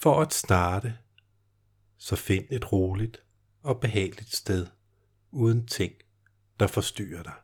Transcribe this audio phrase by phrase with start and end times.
[0.00, 0.98] For at starte,
[1.96, 3.24] så find et roligt
[3.62, 4.66] og behageligt sted
[5.30, 5.94] uden ting,
[6.60, 7.34] der forstyrrer dig.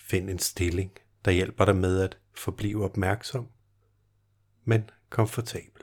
[0.00, 0.92] Find en stilling,
[1.24, 3.48] der hjælper dig med at forblive opmærksom,
[4.64, 5.82] men komfortabel.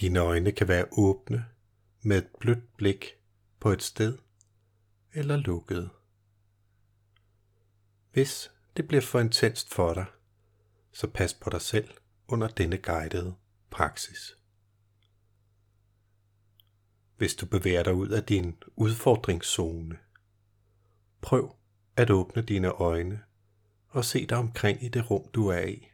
[0.00, 1.46] Dine øjne kan være åbne
[2.02, 3.06] med et blødt blik
[3.60, 4.18] på et sted
[5.12, 5.90] eller lukkede.
[8.12, 10.06] Hvis det bliver for intenst for dig,
[10.94, 11.90] så pas på dig selv
[12.28, 13.34] under denne guidede
[13.70, 14.38] praksis.
[17.16, 19.98] Hvis du bevæger dig ud af din udfordringszone,
[21.20, 21.56] prøv
[21.96, 23.22] at åbne dine øjne
[23.88, 25.88] og se dig omkring i det rum, du er i.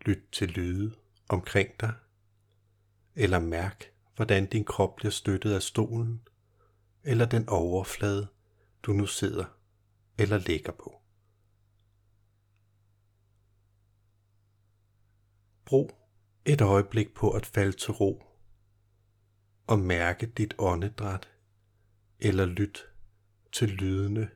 [0.00, 0.94] Lyt til lyde
[1.28, 1.94] omkring dig,
[3.14, 6.28] eller mærk, hvordan din krop bliver støttet af stolen,
[7.04, 8.28] eller den overflade,
[8.82, 9.44] du nu sidder
[10.18, 11.02] eller ligger på.
[15.68, 15.90] Brug
[16.44, 18.24] et øjeblik på at falde til ro
[19.66, 21.28] og mærke dit åndedræt
[22.18, 22.86] eller lyt
[23.52, 24.30] til lydene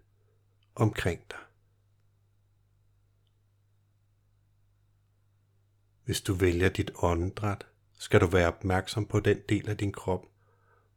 [0.74, 1.38] omkring dig.
[6.04, 10.26] Hvis du vælger dit åndedræt, skal du være opmærksom på den del af din krop,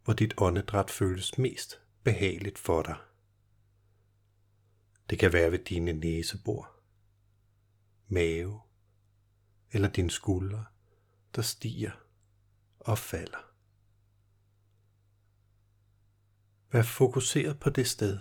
[0.03, 2.97] hvor dit åndedræt føles mest behageligt for dig.
[5.09, 6.71] Det kan være ved dine næsebor,
[8.07, 8.61] mave
[9.71, 10.65] eller dine skuldre,
[11.35, 11.91] der stiger
[12.79, 13.51] og falder.
[16.71, 18.19] Vær fokuseret på det sted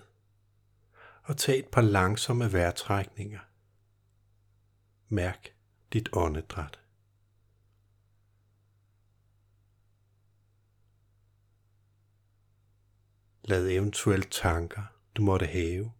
[1.22, 3.40] og tag et par langsomme vejrtrækninger.
[5.08, 5.48] Mærk
[5.92, 6.80] dit åndedræt.
[13.44, 14.82] Lad eventuelle tanker,
[15.16, 15.92] du måtte have,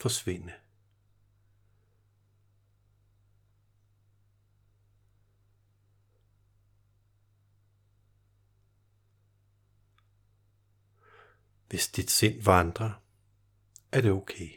[0.00, 0.52] forsvinde.
[11.76, 13.02] Hvis dit sind vandrer,
[13.92, 14.50] er det okay.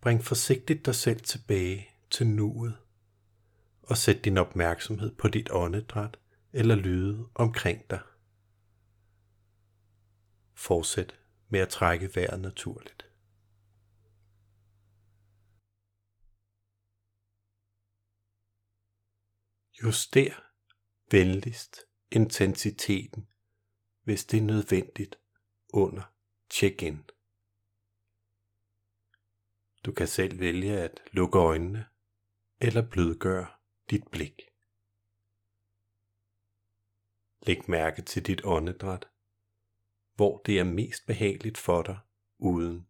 [0.00, 2.78] Bring forsigtigt dig selv tilbage til nuet
[3.82, 6.18] og sæt din opmærksomhed på dit åndedræt
[6.52, 8.00] eller lyde omkring dig.
[10.54, 13.10] Fortsæt med at trække vejret naturligt.
[19.82, 20.40] Juster
[21.10, 21.76] venligst
[22.10, 23.28] intensiteten,
[24.02, 25.18] hvis det er nødvendigt
[25.74, 26.02] under
[26.50, 26.98] check-in.
[29.84, 31.86] Du kan selv vælge at lukke øjnene
[32.60, 33.48] eller blødgøre
[33.90, 34.36] dit blik.
[37.46, 39.04] Læg mærke til dit åndedræt,
[40.14, 41.98] hvor det er mest behageligt for dig,
[42.38, 42.88] uden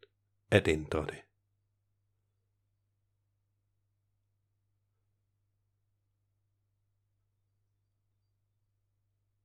[0.50, 1.22] at ændre det.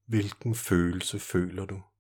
[0.08, 1.93] Hvilken følelse føler du?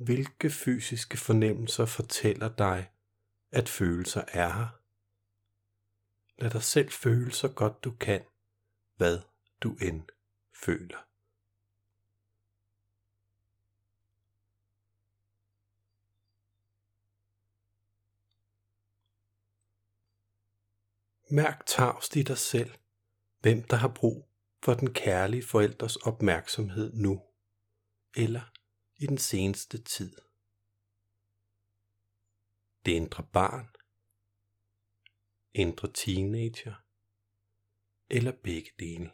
[0.00, 2.90] Hvilke fysiske fornemmelser fortæller dig,
[3.50, 4.80] at følelser er her?
[6.42, 8.24] Lad dig selv føle så godt du kan,
[8.96, 9.18] hvad
[9.60, 10.02] du end
[10.64, 10.98] føler.
[21.34, 22.70] Mærk tavst i dig selv,
[23.40, 24.28] hvem der har brug
[24.62, 27.22] for den kærlige forældres opmærksomhed nu,
[28.16, 28.49] eller
[29.00, 30.16] i den seneste tid.
[32.84, 33.68] Det indre barn,
[35.54, 36.74] indre teenager
[38.10, 39.10] eller begge dele.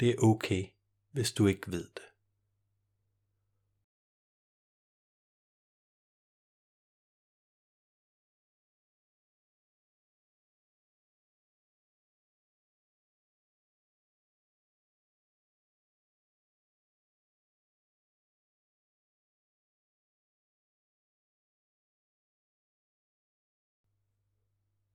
[0.00, 0.64] Det er okay,
[1.10, 2.11] hvis du ikke ved det.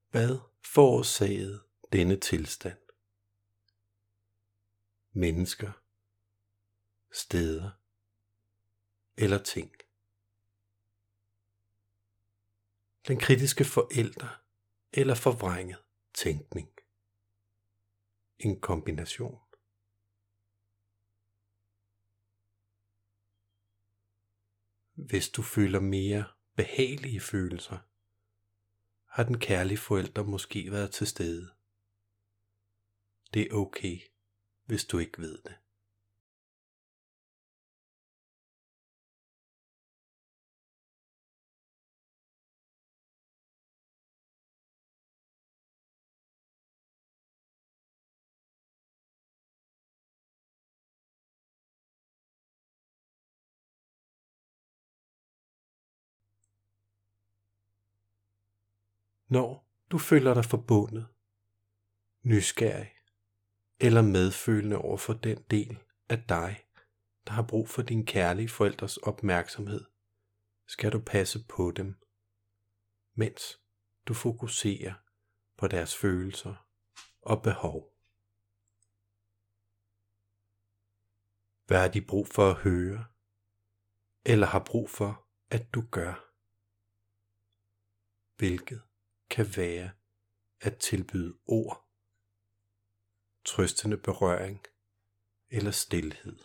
[0.10, 0.40] Hvad
[0.74, 2.80] forårsagede denne tilstand?
[5.12, 5.72] Mennesker,
[7.12, 7.72] steder
[9.18, 9.72] eller ting?
[13.08, 14.44] Den kritiske forælder
[14.94, 15.84] eller forvrænget
[16.14, 16.70] tænkning?
[18.40, 19.40] En kombination.
[24.94, 26.26] Hvis du føler mere
[26.56, 27.87] behagelige følelser,
[29.18, 31.50] har den kærlige forælder måske været til stede.
[33.34, 34.00] Det er okay,
[34.66, 35.56] hvis du ikke ved det.
[59.28, 61.08] Når du føler dig forbundet,
[62.22, 62.94] nysgerrig
[63.80, 66.66] eller medfølende over for den del af dig,
[67.28, 69.86] der har brug for din kærlige forældres opmærksomhed,
[70.68, 71.96] skal du passe på dem,
[73.14, 73.62] mens
[74.08, 74.94] du fokuserer
[75.58, 76.68] på deres følelser
[77.22, 77.94] og behov.
[81.66, 83.06] Hvad har de brug for at høre,
[84.26, 86.34] eller har brug for, at du gør?
[88.38, 88.87] Hvilket
[89.30, 89.92] kan være
[90.62, 91.88] at tilbyde ord,
[93.46, 94.66] trøstende berøring
[95.50, 96.40] eller stillhed.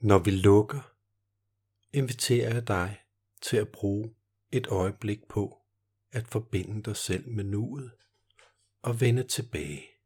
[0.00, 0.82] Når vi lukker,
[1.92, 3.04] inviterer jeg dig
[3.42, 4.14] til at bruge
[4.52, 5.66] et øjeblik på
[6.10, 7.92] at forbinde dig selv med nuet
[8.82, 9.96] og vende tilbage.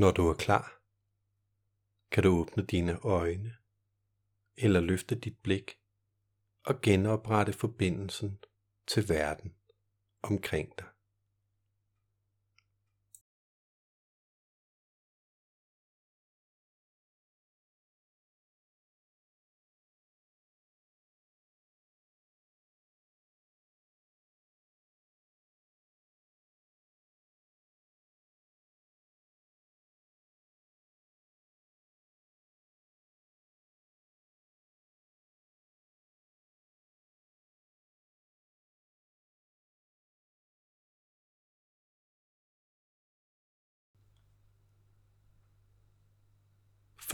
[0.00, 0.66] Når du er klar,
[2.12, 3.56] kan du åbne dine øjne
[4.56, 5.83] eller løfte dit blik
[6.64, 8.38] og genoprette forbindelsen
[8.88, 9.54] til verden
[10.22, 10.86] omkring dig.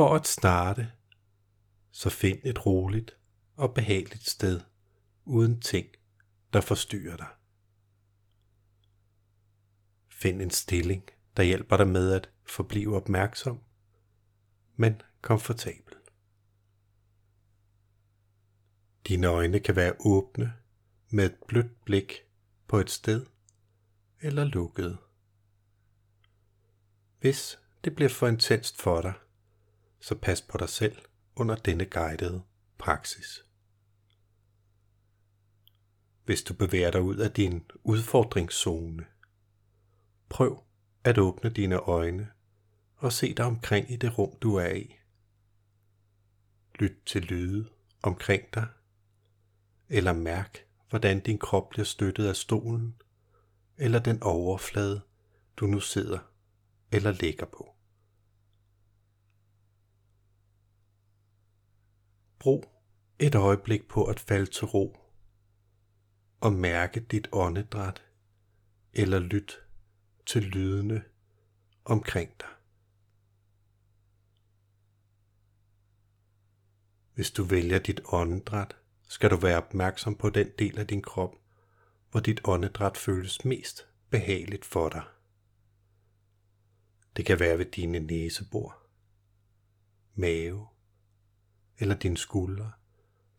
[0.00, 0.93] For at starte,
[1.91, 3.17] så find et roligt
[3.56, 4.61] og behageligt sted
[5.25, 5.87] uden ting,
[6.52, 7.26] der forstyrrer dig.
[10.08, 11.05] Find en stilling,
[11.37, 13.61] der hjælper dig med at forblive opmærksom,
[14.76, 15.94] men komfortabel.
[19.08, 20.53] Dine øjne kan være åbne
[21.08, 22.14] med et blødt blik
[22.69, 23.26] på et sted
[24.20, 24.96] eller lukkede.
[27.19, 29.13] Hvis det bliver for intenst for dig,
[30.00, 30.96] så pas på dig selv
[31.36, 32.42] under denne guidede
[32.78, 33.44] praksis.
[36.24, 39.06] Hvis du bevæger dig ud af din udfordringszone,
[40.28, 40.64] prøv
[41.04, 42.30] at åbne dine øjne
[42.96, 44.96] og se dig omkring i det rum, du er i.
[46.74, 47.69] Lyt til lyde
[48.02, 48.66] omkring dig,
[49.88, 52.94] eller mærk, hvordan din krop bliver støttet af stolen,
[53.76, 55.00] eller den overflade,
[55.56, 56.19] du nu sidder
[56.92, 57.69] eller ligger på.
[62.41, 62.65] Brug
[63.19, 64.97] et øjeblik på at falde til ro
[66.41, 68.03] og mærke dit åndedræt
[68.93, 69.59] eller lyt
[70.27, 71.05] til lydene
[71.85, 72.49] omkring dig.
[77.15, 78.77] Hvis du vælger dit åndedræt,
[79.09, 81.35] skal du være opmærksom på den del af din krop,
[82.11, 85.05] hvor dit åndedræt føles mest behageligt for dig.
[87.17, 88.87] Det kan være ved dine næsebor,
[90.15, 90.69] mave
[91.81, 92.72] eller dine skuldre,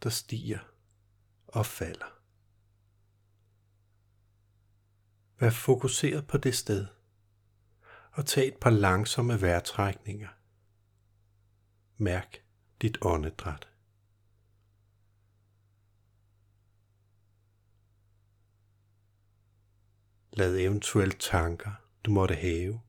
[0.04, 0.60] der stiger
[1.48, 2.22] og falder.
[5.40, 6.88] Vær fokuseret på det sted,
[8.12, 10.30] og tag et par langsomme vejrtrækninger.
[11.98, 12.44] Mærk
[12.82, 13.68] dit åndedræt.
[20.34, 21.72] Lad eventuelle tanker,
[22.06, 22.82] du måtte have,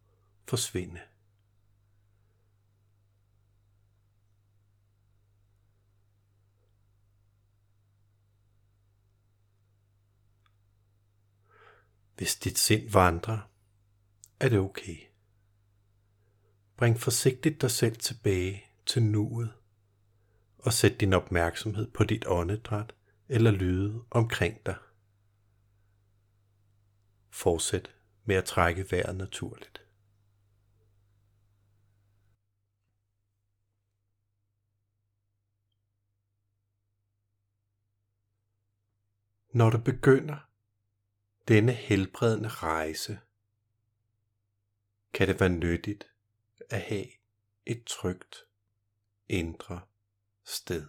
[0.49, 1.01] forsvinde.
[12.23, 13.51] Hvis dit sind vandrer,
[14.41, 14.97] er det okay.
[16.77, 19.53] Bring forsigtigt dig selv tilbage til nuet
[20.59, 22.95] og sæt din opmærksomhed på dit åndedræt
[23.29, 24.77] eller lyde omkring dig.
[27.31, 29.83] Fortsæt med at trække vejret naturligt.
[39.53, 40.52] Når du begynder
[41.49, 43.21] denne helbredende rejse,
[45.13, 46.11] kan det være nyttigt
[46.71, 47.07] at have
[47.67, 48.37] et trygt
[49.29, 49.81] indre
[50.45, 50.87] sted,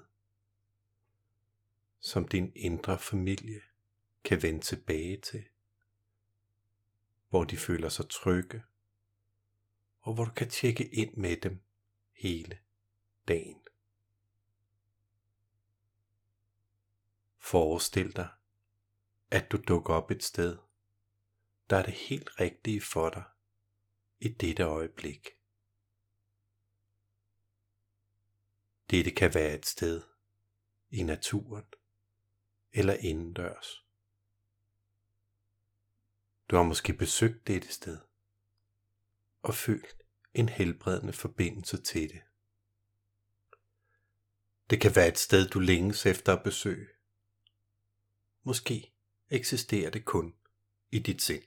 [2.00, 3.62] som din indre familie
[4.24, 5.46] kan vende tilbage til,
[7.30, 8.64] hvor de føler sig trygge,
[10.00, 11.62] og hvor du kan tjekke ind med dem
[12.12, 12.60] hele
[13.28, 13.62] dagen.
[17.38, 18.30] Forestil dig,
[19.34, 20.58] at du dukker op et sted,
[21.70, 23.24] der er det helt rigtige for dig
[24.20, 25.30] i dette øjeblik.
[28.90, 30.02] Dette kan være et sted
[30.90, 31.66] i naturen
[32.72, 33.86] eller indendørs.
[36.50, 38.00] Du har måske besøgt dette sted
[39.42, 42.22] og følt en helbredende forbindelse til det.
[44.70, 46.88] Det kan være et sted, du længes efter at besøge.
[48.44, 48.93] Måske
[49.34, 50.36] eksisterer det kun
[50.92, 51.44] i dit sind.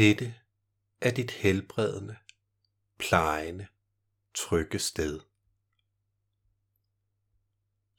[0.00, 0.34] Dette
[1.00, 2.16] er dit helbredende,
[2.98, 3.66] plejende,
[4.34, 5.29] trygge sted.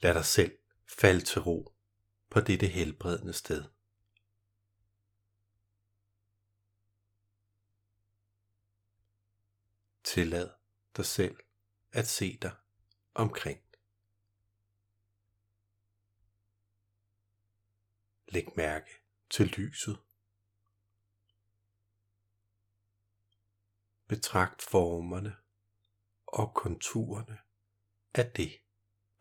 [0.01, 1.75] Lad dig selv falde til ro
[2.29, 3.69] på dette helbredende sted.
[10.03, 10.49] Tillad
[10.97, 11.37] dig selv
[11.91, 12.55] at se dig
[13.13, 13.61] omkring.
[18.27, 18.91] Læg mærke
[19.29, 19.99] til lyset.
[24.07, 25.37] Betragt formerne
[26.25, 27.39] og konturerne
[28.13, 28.51] af det,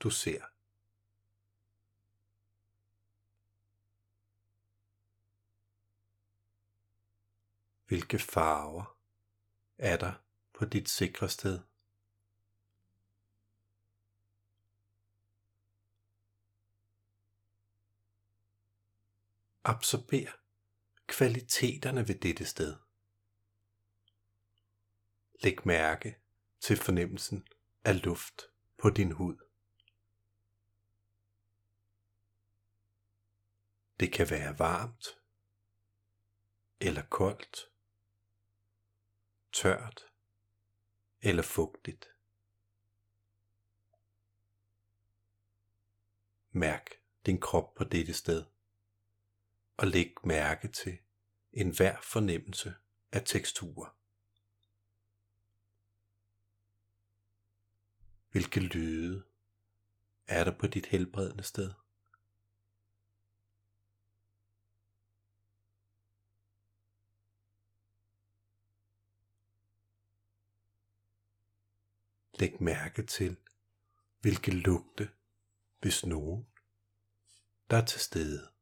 [0.01, 0.60] du ser.
[7.91, 8.99] Hvilke farver
[9.79, 10.13] er der
[10.53, 11.61] på dit sikre sted?
[19.65, 20.31] Absorber
[21.07, 22.77] kvaliteterne ved dette sted.
[25.43, 26.21] Læg mærke
[26.61, 27.49] til fornemmelsen
[27.85, 28.43] af luft
[28.79, 29.37] på din hud.
[34.01, 35.07] Det kan være varmt
[36.81, 37.70] eller koldt,
[39.53, 40.07] tørt
[41.21, 42.09] eller fugtigt.
[46.51, 46.91] Mærk
[47.27, 48.45] din krop på dette sted,
[49.77, 50.99] og læg mærke til
[51.53, 52.75] enhver fornemmelse
[53.13, 53.97] af teksturer.
[58.31, 59.25] Hvilke lyde
[60.27, 61.73] er der på dit helbredende sted?
[72.41, 73.37] Læg mærke til,
[74.21, 75.11] hvilke lugte,
[75.81, 76.47] hvis nogen,
[77.71, 78.53] der er til stede.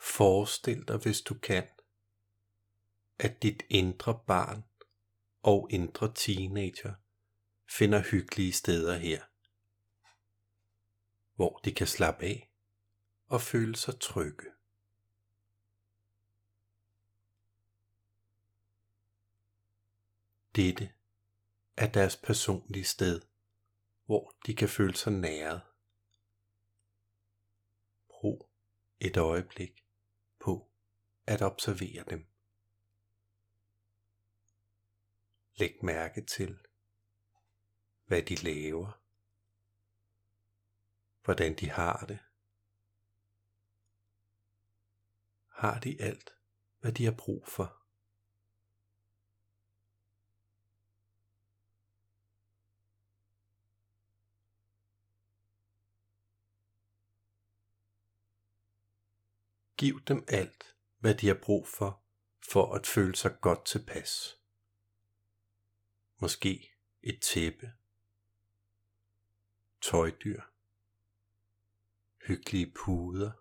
[0.00, 1.68] Forestil dig, hvis du kan,
[3.18, 4.64] at dit indre barn
[5.42, 6.94] og indre teenager
[7.70, 9.24] finder hyggelige steder her,
[11.34, 12.52] hvor de kan slappe af
[13.26, 14.51] og føle sig trygge.
[20.56, 20.94] Dette
[21.76, 23.22] er deres personlige sted,
[24.04, 25.62] hvor de kan føle sig næret.
[28.08, 28.50] Brug
[29.00, 29.86] et øjeblik
[30.40, 30.72] på
[31.26, 32.26] at observere dem.
[35.54, 36.66] Læg mærke til,
[38.04, 39.02] hvad de laver,
[41.24, 42.18] hvordan de har det.
[45.48, 46.30] Har de alt,
[46.78, 47.81] hvad de har brug for?
[59.82, 62.02] Giv dem alt, hvad de har brug for,
[62.50, 64.40] for at føle sig godt tilpas.
[66.20, 67.72] Måske et tæppe,
[69.80, 70.42] tøjdyr,
[72.26, 73.32] hyggelige puder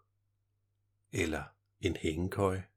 [1.12, 1.44] eller
[1.80, 2.68] en hængekøje.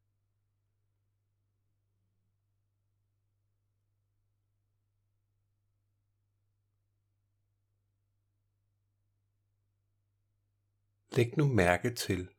[11.16, 12.34] Læg nu mærke til,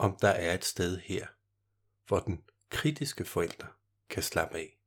[0.00, 1.26] om der er et sted her,
[2.06, 3.66] hvor den kritiske forælder
[4.08, 4.80] kan slappe af.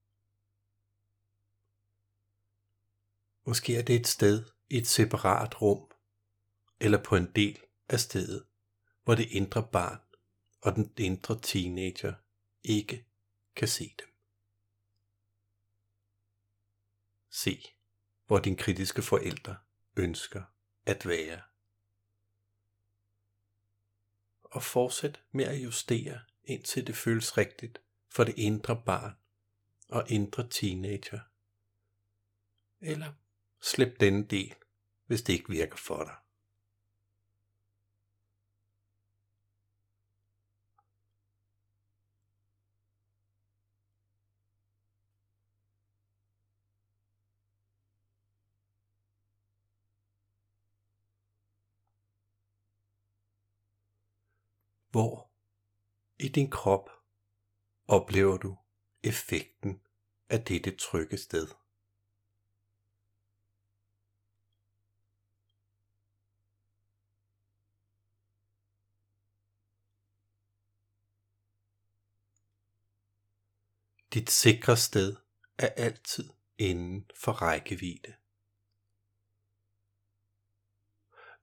[3.45, 5.91] Måske er det et sted i et separat rum,
[6.79, 8.45] eller på en del af stedet,
[9.03, 9.99] hvor det indre barn
[10.61, 12.13] og den indre teenager
[12.63, 13.05] ikke
[13.55, 14.07] kan se dem.
[17.29, 17.63] Se,
[18.25, 19.55] hvor din kritiske forælder
[19.95, 20.43] ønsker
[20.85, 21.52] at være.
[24.53, 27.81] Og fortsæt med at justere, indtil det føles rigtigt
[28.11, 29.13] for det indre barn
[29.89, 31.19] og indre teenager.
[32.81, 33.13] Eller
[33.61, 34.55] slip denne del,
[35.05, 36.15] hvis det ikke virker for dig.
[54.93, 55.31] Hvor
[56.19, 56.89] i din krop
[57.87, 58.57] oplever du
[59.03, 59.81] effekten
[60.29, 61.47] af dette trygge sted?
[74.13, 75.15] Dit sikre sted
[75.57, 78.15] er altid inden for rækkevidde.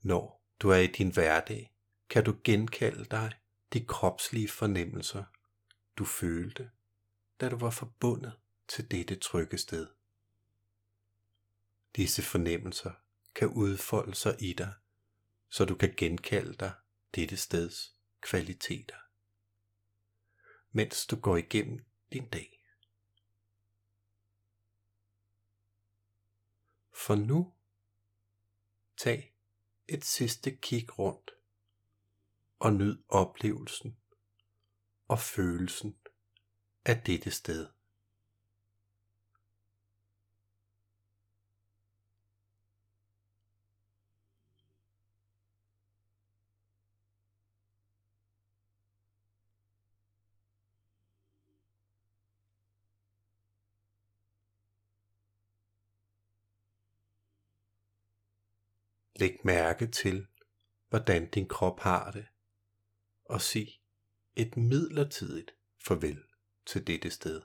[0.01, 1.80] Når du er i din hverdag,
[2.11, 3.41] kan du genkalde dig
[3.73, 5.25] de kropslige fornemmelser,
[5.99, 6.71] du følte,
[7.41, 9.89] da du var forbundet til dette trygge sted.
[11.97, 12.93] Disse fornemmelser
[13.35, 14.75] kan udfolde sig i dig,
[15.49, 16.73] så du kan genkalde dig
[17.15, 18.99] dette steds kvaliteter,
[20.71, 22.65] mens du går igennem din dag.
[26.93, 27.55] For nu,
[28.97, 29.35] tag
[29.89, 31.40] et sidste kig rundt
[32.61, 33.97] og nyd oplevelsen
[35.09, 35.99] og følelsen
[36.85, 37.69] af dette sted.
[59.15, 60.27] Læg mærke til,
[60.89, 62.27] hvordan din krop har det
[63.31, 63.81] og sig
[64.37, 66.23] et midlertidigt farvel
[66.67, 67.43] til dette sted.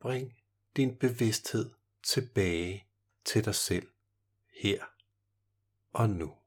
[0.00, 0.42] Bring
[0.76, 1.70] din bevidsthed
[2.02, 2.86] tilbage
[3.24, 3.88] til dig selv
[4.62, 4.97] her
[5.92, 6.38] og nu.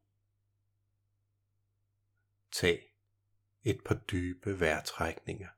[2.51, 2.91] Tag
[3.63, 5.49] et par dybe vejrtrækninger.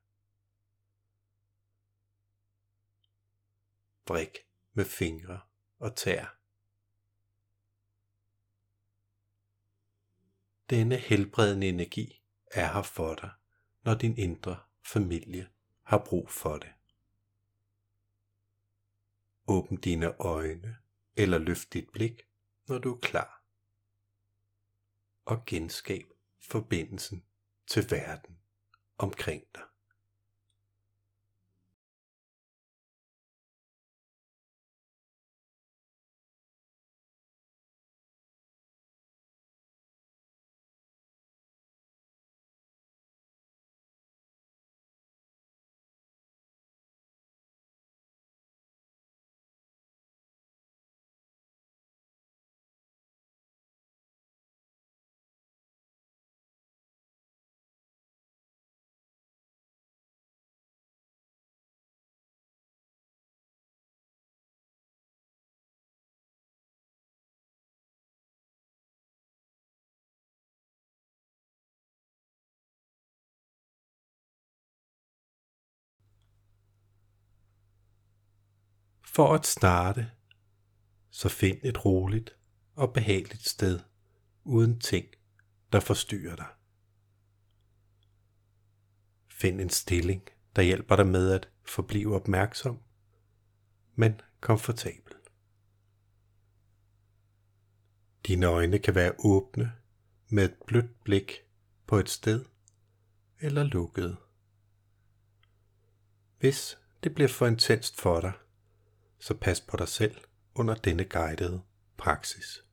[4.08, 4.38] Drik
[4.74, 5.42] med fingre
[5.80, 6.40] og tær.
[10.70, 13.32] Denne helbredende energi er her for dig,
[13.84, 15.50] når din indre familie
[15.84, 16.74] har brug for det.
[19.48, 20.78] Åbn dine øjne
[21.16, 22.22] eller løft dit blik,
[22.68, 23.43] når du er klar
[25.26, 26.06] og genskab
[26.42, 27.24] forbindelsen
[27.68, 28.38] til verden
[28.98, 29.64] omkring dig.
[79.16, 80.12] For at starte,
[81.10, 82.38] så find et roligt
[82.76, 83.80] og behageligt sted
[84.44, 85.08] uden ting,
[85.72, 86.48] der forstyrrer dig.
[89.28, 90.22] Find en stilling,
[90.56, 92.80] der hjælper dig med at forblive opmærksom,
[93.96, 95.14] men komfortabel.
[98.28, 99.74] Dine øjne kan være åbne
[100.30, 101.34] med et blødt blik
[101.88, 102.46] på et sted
[103.40, 104.18] eller lukkede.
[106.40, 108.34] Hvis det bliver for intenst for dig,
[109.24, 110.18] så pas på dig selv
[110.56, 111.62] under denne guidede
[111.98, 112.66] praksis.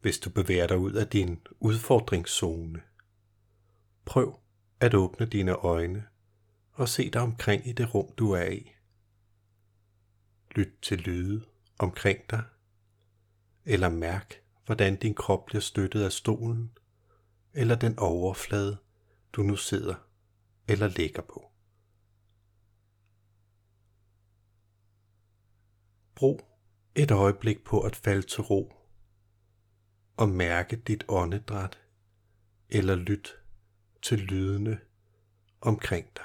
[0.00, 2.82] Hvis du bevæger dig ud af din udfordringszone,
[4.04, 4.40] prøv
[4.80, 6.06] at åbne dine øjne
[6.72, 8.72] og se dig omkring i det rum, du er i.
[10.50, 11.44] Lyt til lyde
[11.78, 12.42] omkring dig,
[13.64, 16.78] eller mærk, hvordan din krop bliver støttet af stolen,
[17.52, 18.78] eller den overflade,
[19.32, 19.94] du nu sidder
[20.68, 21.49] eller ligger på.
[26.20, 26.40] Brug
[26.94, 28.74] et øjeblik på at falde til ro
[30.16, 31.80] og mærke dit åndedræt
[32.68, 33.36] eller lyt
[34.02, 34.80] til lydene
[35.60, 36.24] omkring dig.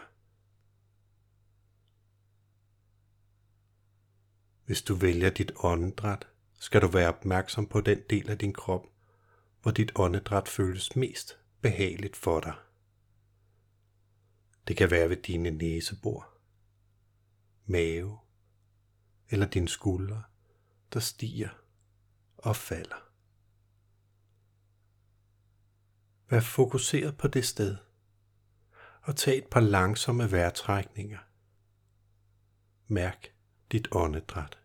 [4.66, 6.28] Hvis du vælger dit åndedræt,
[6.60, 8.88] skal du være opmærksom på den del af din krop,
[9.62, 12.56] hvor dit åndedræt føles mest behageligt for dig.
[14.68, 16.30] Det kan være ved dine næsebor,
[17.66, 18.25] mave
[19.30, 20.24] eller dine skuldre,
[20.94, 21.50] der stiger
[22.38, 23.12] og falder.
[26.30, 27.78] Vær fokuseret på det sted
[29.02, 31.20] og tag et par langsomme vejrtrækninger.
[32.88, 33.34] Mærk
[33.72, 34.60] dit åndedræt.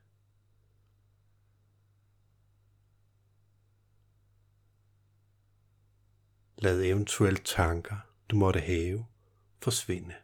[6.59, 7.97] Lad eventuelle tanker,
[8.31, 9.07] du måtte have,
[9.63, 10.15] forsvinde.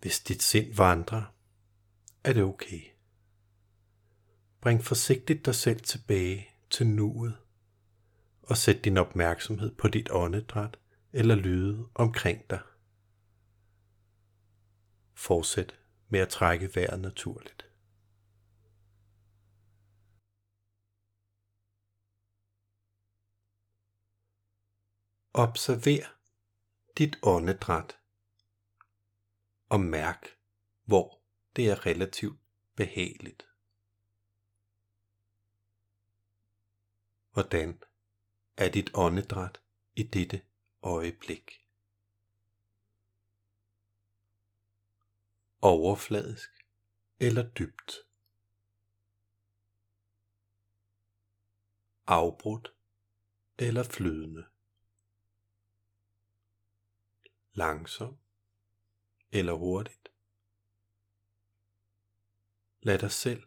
[0.00, 1.34] Hvis dit sind vandrer,
[2.24, 2.82] er det okay.
[4.60, 7.38] Bring forsigtigt dig selv tilbage til nuet
[8.42, 10.78] og sæt din opmærksomhed på dit åndedræt
[11.12, 12.60] eller lyde omkring dig.
[15.14, 17.66] Fortsæt med at trække vejret naturligt.
[25.34, 26.06] Observer
[26.98, 27.99] dit åndedræt
[29.70, 30.38] og mærk,
[30.84, 31.22] hvor
[31.56, 32.40] det er relativt
[32.76, 33.48] behageligt.
[37.32, 37.82] Hvordan
[38.56, 39.62] er dit åndedræt
[39.96, 40.42] i dette
[40.82, 41.66] øjeblik?
[45.62, 46.50] Overfladisk
[47.20, 47.92] eller dybt?
[52.06, 52.74] Afbrudt
[53.58, 54.46] eller flydende?
[57.52, 58.19] Langsom
[59.32, 60.08] eller hurtigt?
[62.82, 63.42] Lad dig selv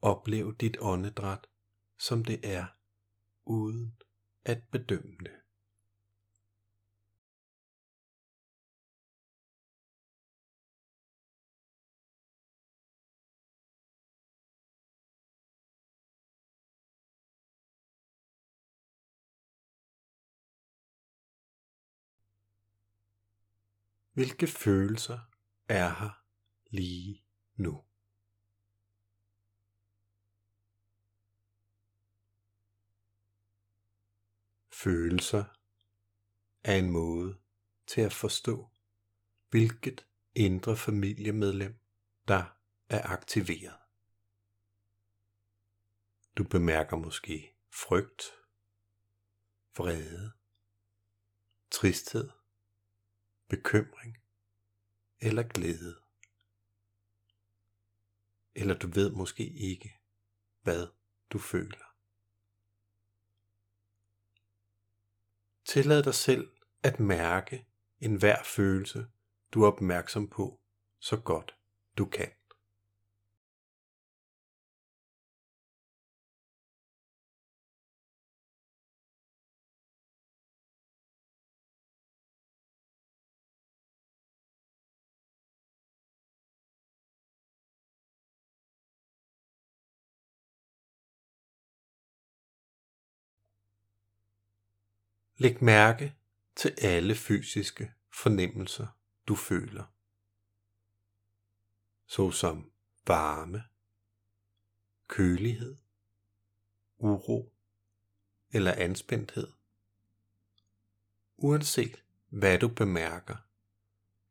[0.00, 1.46] opleve dit åndedræt,
[1.98, 2.66] som det er,
[3.44, 4.02] uden
[4.44, 5.43] at bedømme det.
[24.14, 25.18] Hvilke følelser
[25.68, 26.24] er her
[26.70, 27.84] lige nu?
[34.72, 35.44] Følelser
[36.64, 37.40] er en måde
[37.86, 38.70] til at forstå,
[39.50, 41.78] hvilket indre familiemedlem,
[42.28, 42.44] der
[42.88, 43.78] er aktiveret.
[46.38, 48.22] Du bemærker måske frygt,
[49.76, 50.32] vrede,
[51.70, 52.43] tristhed,
[53.48, 54.18] bekymring
[55.20, 56.00] eller glæde.
[58.54, 59.98] Eller du ved måske ikke,
[60.62, 60.86] hvad
[61.30, 61.94] du føler.
[65.64, 67.66] Tillad dig selv at mærke
[67.98, 69.06] enhver følelse,
[69.52, 70.60] du er opmærksom på,
[70.98, 71.56] så godt
[71.98, 72.32] du kan.
[95.44, 96.16] Læg mærke
[96.56, 98.86] til alle fysiske fornemmelser,
[99.28, 99.84] du føler.
[102.06, 102.72] Såsom
[103.06, 103.64] varme,
[105.08, 105.76] kølighed,
[106.96, 107.54] uro
[108.50, 109.52] eller anspændthed.
[111.36, 113.36] Uanset hvad du bemærker,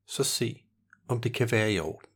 [0.06, 0.65] så se
[1.08, 2.10] om det kan være i orden.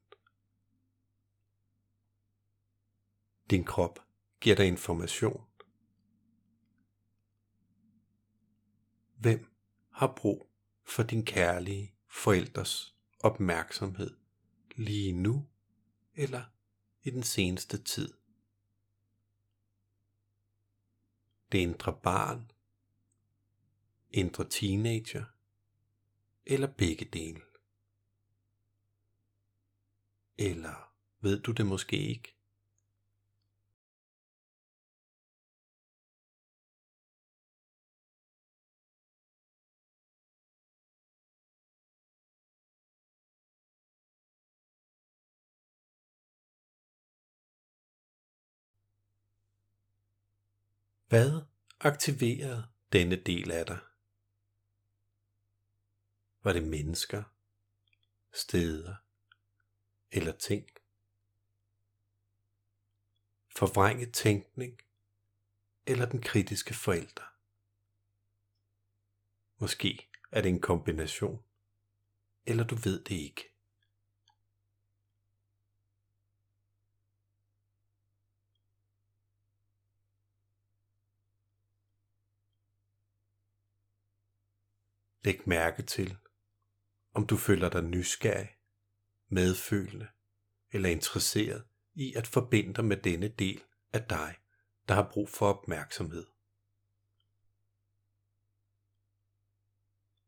[3.49, 3.99] Din krop
[4.39, 5.46] giver dig information
[9.17, 9.51] Hvem
[9.91, 10.49] har brug
[10.83, 14.17] for din kærlige forældres opmærksomhed
[14.75, 15.47] lige nu
[16.15, 16.43] eller
[17.03, 18.13] i den seneste tid.
[21.51, 22.51] Det indre barn,
[24.11, 25.25] indre teenager
[26.45, 27.41] eller begge dele.
[30.37, 32.36] Eller ved du det måske ikke?
[51.07, 51.41] Hvad
[51.79, 53.79] aktiverede denne del af dig?
[56.43, 57.23] Var det mennesker,
[58.33, 58.95] steder
[60.11, 60.69] eller ting?
[63.55, 64.81] Forvrænget tænkning
[65.85, 67.33] eller den kritiske forælder?
[69.57, 71.43] Måske er det en kombination,
[72.45, 73.56] eller du ved det ikke.
[85.27, 86.17] Læg mærke til,
[87.13, 88.49] om du føler dig nysgerrig,
[89.27, 90.07] medfølende
[90.71, 93.63] eller interesseret i at forbinde dig med denne del
[93.93, 94.35] af dig,
[94.87, 96.25] der har brug for opmærksomhed.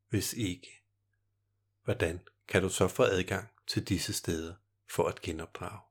[0.10, 0.70] Hvis ikke,
[1.84, 4.56] hvordan kan du så få adgang til disse steder
[4.90, 5.89] for at genopdrage?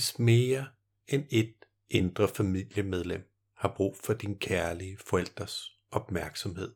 [0.00, 0.72] Hvis mere
[1.06, 6.74] end et indre familiemedlem har brug for din kærlige forældres opmærksomhed,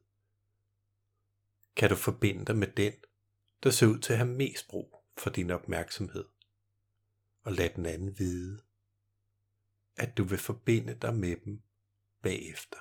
[1.77, 2.93] kan du forbinde dig med den,
[3.63, 6.25] der ser ud til at have mest brug for din opmærksomhed,
[7.43, 8.63] og lad den anden vide,
[9.97, 11.63] at du vil forbinde dig med dem
[12.23, 12.79] bagefter.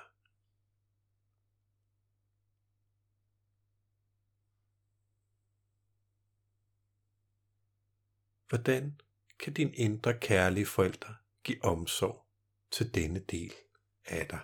[8.48, 9.00] Hvordan
[9.38, 12.26] kan din indre kærlige forældre give omsorg
[12.70, 13.52] til denne del
[14.04, 14.40] af dig.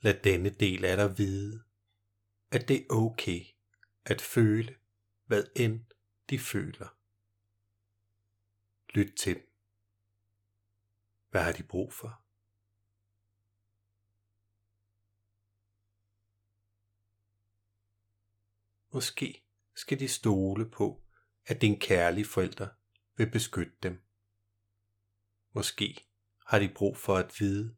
[0.00, 1.67] Lad denne del af dig vide,
[2.50, 3.40] at det er okay
[4.04, 4.78] at føle,
[5.24, 5.84] hvad end
[6.30, 6.88] de føler.
[8.94, 9.44] Lyt til dem.
[11.30, 12.22] Hvad har de brug for?
[18.92, 21.02] Måske skal de stole på,
[21.46, 22.70] at din kærlige forældre
[23.16, 24.02] vil beskytte dem.
[25.52, 26.08] Måske
[26.46, 27.76] har de brug for at vide,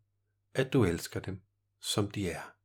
[0.54, 1.42] at du elsker dem,
[1.80, 2.59] som de er.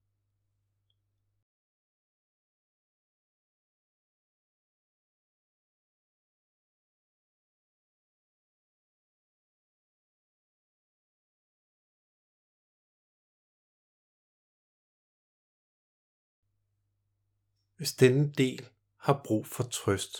[17.75, 20.17] Hvis denne del har brug for trøst,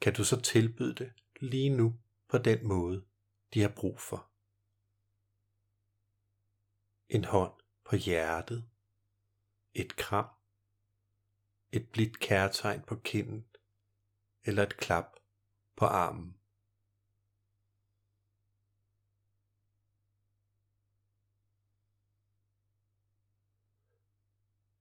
[0.00, 3.06] kan du så tilbyde det lige nu på den måde,
[3.54, 4.30] de har brug for.
[7.08, 8.70] En hånd på hjertet,
[9.74, 10.28] et kram,
[11.72, 13.46] et blidt kærtegn på kinden
[14.42, 15.16] eller et klap
[15.76, 16.39] på armen.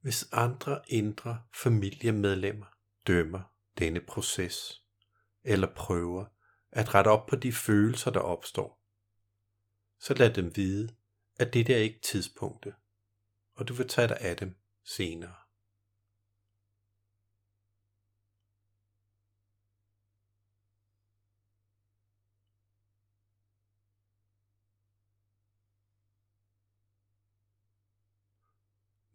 [0.02, 2.66] Hvis andre indre familiemedlemmer
[3.08, 3.42] dømmer
[3.78, 4.84] denne proces,
[5.44, 6.26] eller prøver
[6.72, 8.84] at rette op på de følelser, der opstår,
[10.00, 10.96] så lad dem vide,
[11.40, 12.74] at det er ikke tidspunktet,
[13.56, 15.36] og du vil tage dig af dem senere.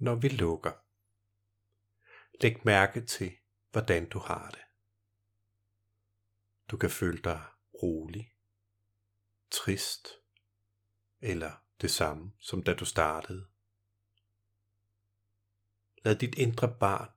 [0.04, 0.72] Når vi lukker,
[2.42, 3.32] Læg mærke til,
[3.70, 4.64] hvordan du har det.
[6.70, 7.42] Du kan føle dig
[7.82, 8.34] rolig,
[9.50, 10.08] trist
[11.20, 13.46] eller det samme som da du startede.
[16.04, 17.10] Lad dit indre barn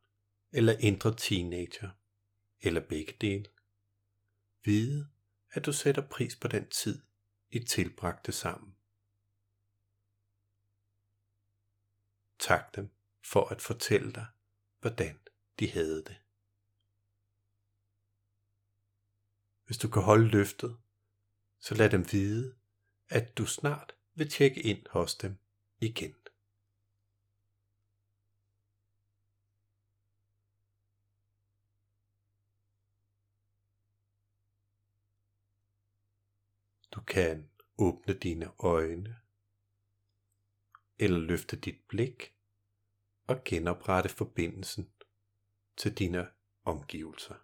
[0.51, 1.89] eller indre teenager
[2.59, 3.49] eller begge dele
[4.63, 5.11] vide,
[5.51, 7.03] at du sætter pris på den tid,
[7.49, 8.76] I tilbragte sammen.
[12.47, 12.89] Tak dem
[13.23, 14.27] for at fortælle dig,
[14.79, 15.19] hvordan
[15.59, 16.17] de havde det.
[19.65, 20.77] Hvis du kan holde løftet,
[21.59, 22.57] så lad dem vide,
[23.09, 25.37] at du snart vil tjekke ind hos dem
[25.81, 26.15] igen.
[36.91, 39.21] Du kan åbne dine øjne
[40.99, 42.36] eller løfte dit blik
[43.27, 44.89] og genoprette forbindelsen
[45.77, 46.27] til dine
[46.65, 47.35] omgivelser.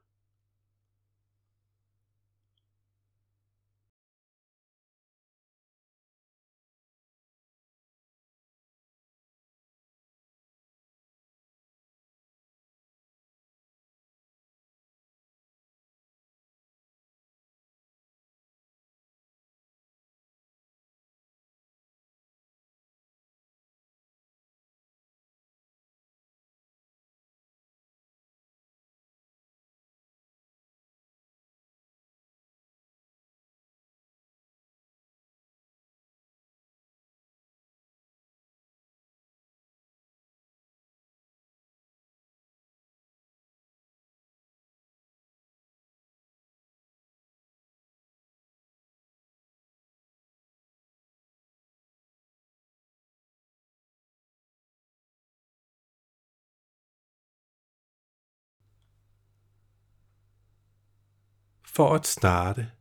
[61.75, 62.71] For at starte,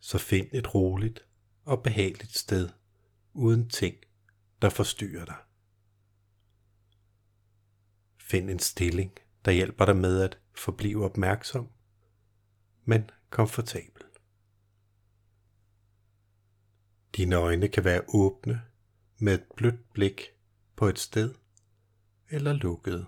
[0.00, 1.26] så find et roligt
[1.64, 2.68] og behageligt sted
[3.32, 3.96] uden ting,
[4.62, 5.36] der forstyrrer dig.
[8.18, 9.12] Find en stilling,
[9.44, 11.68] der hjælper dig med at forblive opmærksom,
[12.84, 14.02] men komfortabel.
[17.16, 18.62] Dine øjne kan være åbne
[19.18, 20.30] med et blødt blik
[20.76, 21.34] på et sted
[22.28, 23.06] eller lukkede.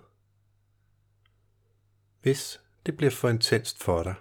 [2.21, 4.15] Hvis det bliver for intenst for dig,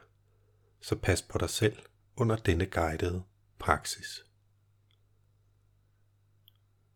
[0.85, 1.79] så pas på dig selv
[2.17, 3.23] under denne guidede
[3.59, 4.25] praksis.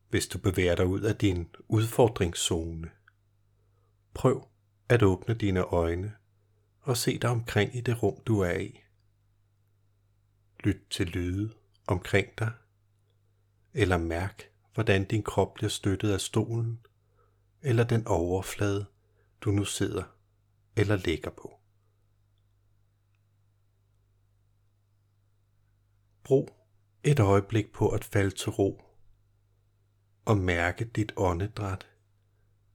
[0.08, 2.90] Hvis du bevæger dig ud af din udfordringszone,
[4.14, 4.48] prøv
[4.88, 6.14] at åbne dine øjne
[6.80, 8.80] og se dig omkring i det rum, du er i.
[10.64, 11.54] Lyt til lyde
[11.86, 12.52] omkring dig,
[13.74, 16.86] eller mærk, hvordan din krop bliver støttet af stolen,
[17.62, 18.86] eller den overflade,
[19.40, 20.04] du nu sidder
[20.76, 21.57] eller ligger på.
[26.28, 26.50] Brug
[27.04, 28.82] et øjeblik på at falde til ro
[30.24, 31.88] og mærke dit åndedræt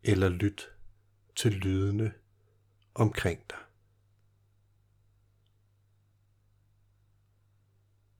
[0.04, 0.70] eller lyt
[1.36, 2.14] til lydene
[2.94, 3.58] omkring dig.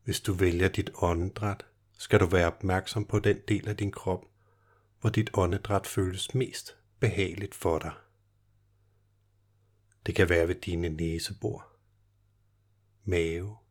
[0.04, 4.26] Hvis du vælger dit åndedræt, skal du være opmærksom på den del af din krop,
[5.02, 7.94] hvor dit åndedræt føles mest behageligt for dig.
[10.06, 11.68] Det kan være ved dine næsebor,
[13.04, 13.63] mave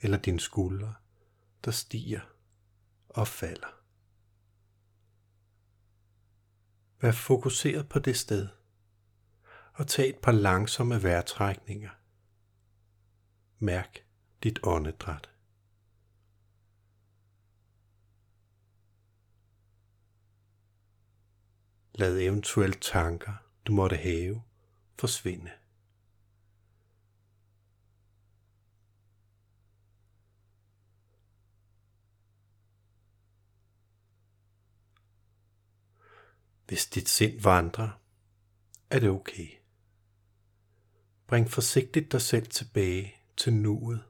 [0.00, 0.94] eller dine skuldre,
[1.64, 2.20] der stiger
[3.08, 3.82] og falder.
[7.00, 8.48] Vær fokuseret på det sted,
[9.72, 11.90] og tag et par langsomme vejrtrækninger.
[13.58, 14.06] Mærk
[14.42, 15.30] dit åndedræt.
[21.94, 23.34] Lad eventuelle tanker,
[23.66, 24.42] du måtte have,
[24.98, 25.50] forsvinde.
[36.66, 38.00] Hvis dit sind vandrer,
[38.90, 39.48] er det okay.
[41.26, 44.04] Bring forsigtigt dig selv tilbage til nuet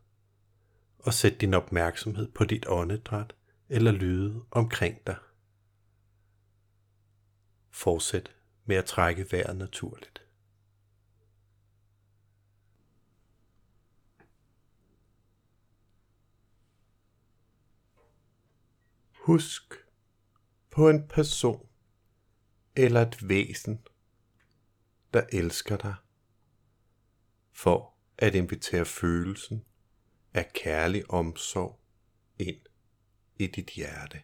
[0.98, 3.34] og sæt din opmærksomhed på dit åndedræt
[3.68, 5.16] eller lyde omkring dig.
[7.70, 10.22] Fortsæt med at trække vejret naturligt.
[19.14, 19.74] Husk
[20.70, 21.68] på en person,
[22.76, 23.86] eller et væsen,
[25.14, 25.94] der elsker dig,
[27.52, 29.64] for at invitere følelsen
[30.34, 31.80] af kærlig omsorg
[32.38, 32.60] ind
[33.36, 34.22] i dit hjerte.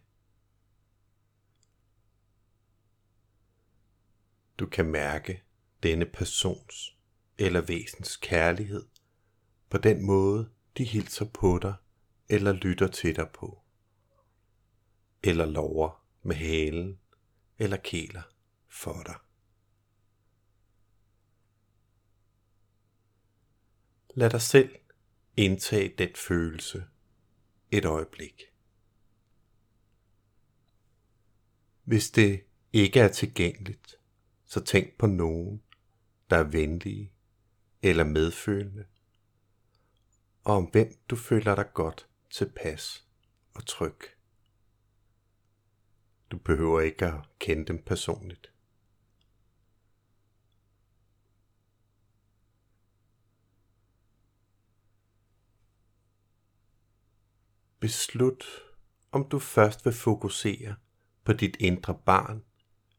[4.58, 5.42] Du kan mærke
[5.82, 6.98] denne persons
[7.38, 8.86] eller væsens kærlighed
[9.70, 11.74] på den måde, de hilser på dig
[12.28, 13.62] eller lytter til dig på,
[15.22, 17.00] eller lover med halen
[17.58, 18.31] eller kæler
[18.72, 19.16] for dig.
[24.14, 24.76] Lad dig selv
[25.36, 26.84] indtage den følelse
[27.70, 28.42] et øjeblik.
[31.84, 33.96] Hvis det ikke er tilgængeligt,
[34.44, 35.62] så tænk på nogen,
[36.30, 37.12] der er venlige
[37.82, 38.86] eller medfølende,
[40.44, 43.06] og om hvem du føler dig godt tilpas
[43.54, 43.98] og tryg.
[46.30, 48.51] Du behøver ikke at kende dem personligt.
[57.82, 58.44] Beslut,
[59.12, 60.76] om du først vil fokusere
[61.24, 62.44] på dit indre barn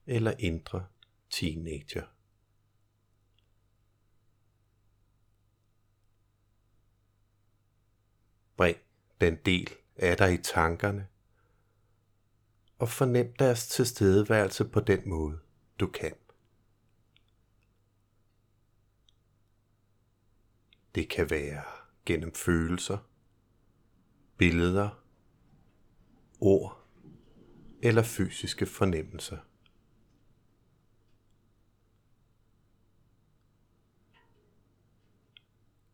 [0.05, 0.85] eller indre
[1.29, 2.03] teenager.
[8.57, 8.77] Bring
[9.21, 11.07] den del af dig i tankerne,
[12.79, 15.39] og fornem deres tilstedeværelse på den måde,
[15.79, 16.15] du kan.
[20.95, 21.63] Det kan være
[22.05, 23.12] gennem følelser,
[24.43, 25.03] billeder,
[26.39, 26.87] ord
[27.81, 29.37] eller fysiske fornemmelser.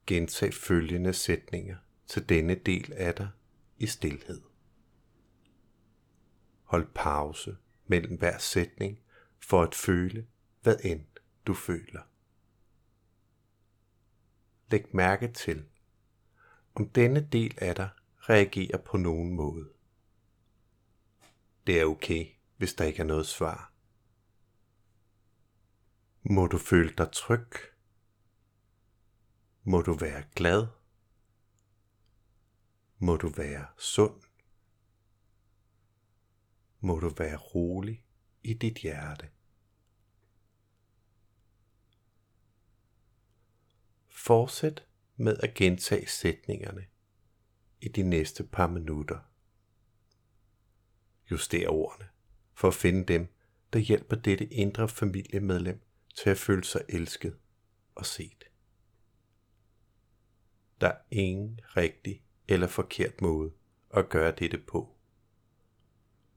[0.07, 1.77] Gentag følgende sætninger
[2.07, 3.29] til denne del af dig
[3.77, 4.41] i stillhed.
[6.63, 8.99] Hold pause mellem hver sætning
[9.39, 10.27] for at føle,
[10.61, 11.05] hvad end
[11.47, 12.01] du føler.
[14.71, 15.65] Læg mærke til,
[16.75, 17.89] om denne del af dig
[18.19, 19.69] reagerer på nogen måde.
[21.67, 23.73] Det er okay, hvis der ikke er noget svar.
[26.21, 27.49] Må du føle dig tryg?
[29.63, 30.67] Må du være glad?
[32.97, 34.21] Må du være sund?
[36.79, 38.05] Må du være rolig
[38.43, 39.29] i dit hjerte?
[44.07, 46.87] Fortsæt med at gentage sætningerne
[47.81, 49.19] i de næste par minutter.
[51.31, 52.09] Juster ordene
[52.53, 53.27] for at finde dem,
[53.73, 55.81] der hjælper dette indre familiemedlem
[56.15, 57.37] til at føle sig elsket
[57.95, 58.43] og set.
[60.81, 63.51] Der er ingen rigtig eller forkert måde
[63.89, 64.95] at gøre dette på.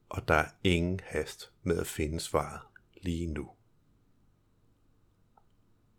[0.08, 2.60] Og der er ingen hast med at finde svaret
[3.02, 3.50] lige nu.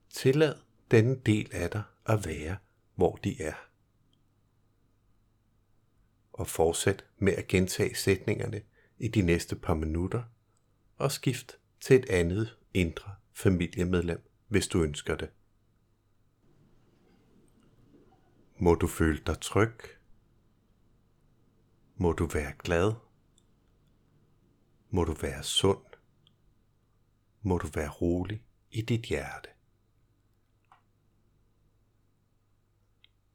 [0.09, 0.55] Tillad
[0.91, 2.57] denne del af dig at være,
[2.95, 3.72] hvor de er.
[6.33, 8.61] Og fortsæt med at gentage sætningerne
[8.97, 10.23] i de næste par minutter,
[10.97, 15.29] og skift til et andet indre familiemedlem, hvis du ønsker det.
[18.57, 19.73] Må du føle dig tryg
[21.95, 22.93] må du være glad.
[24.89, 25.85] Må du være sund.
[27.41, 29.49] Må du være rolig i dit hjerte.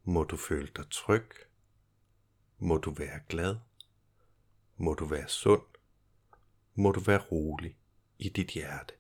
[0.05, 1.31] Må du føle dig tryg.
[2.59, 3.57] Må du være glad.
[4.77, 5.63] Må du være sund.
[6.75, 7.77] Må du være rolig
[8.19, 8.98] i dit hjerte.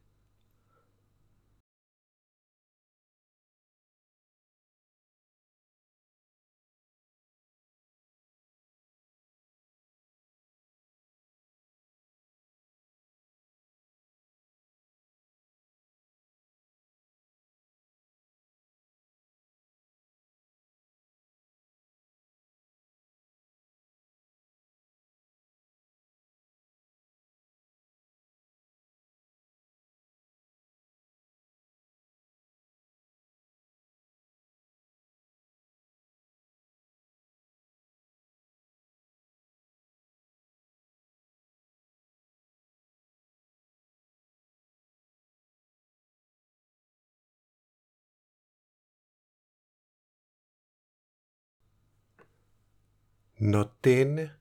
[53.40, 54.34] Når denne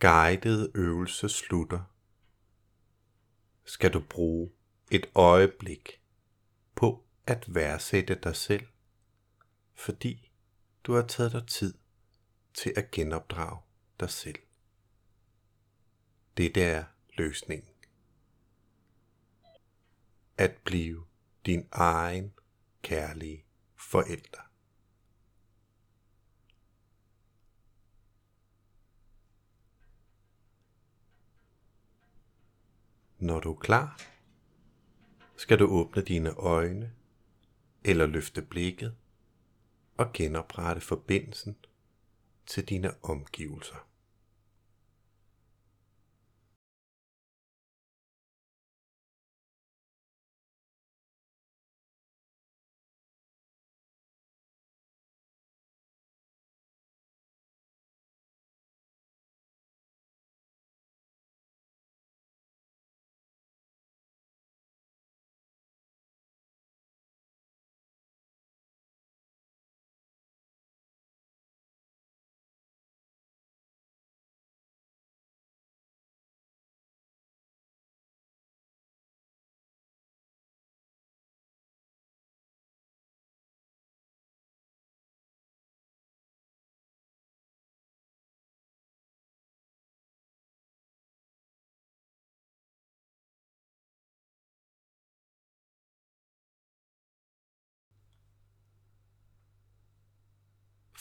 [0.00, 1.84] guidede øvelse slutter,
[3.64, 4.50] skal du bruge
[4.90, 6.02] et øjeblik
[6.74, 8.66] på at værdsætte dig selv,
[9.74, 10.32] fordi
[10.84, 11.74] du har taget dig tid
[12.54, 13.60] til at genopdrage
[14.00, 14.38] dig selv.
[16.36, 16.84] Det er
[17.18, 17.72] løsningen.
[20.38, 21.06] At blive
[21.46, 22.32] din egen
[22.82, 23.44] kærlige
[23.76, 24.51] forælder.
[33.22, 34.00] Når du er klar,
[35.36, 36.92] skal du åbne dine øjne
[37.84, 38.94] eller løfte blikket
[39.96, 41.56] og genoprette forbindelsen
[42.46, 43.86] til dine omgivelser.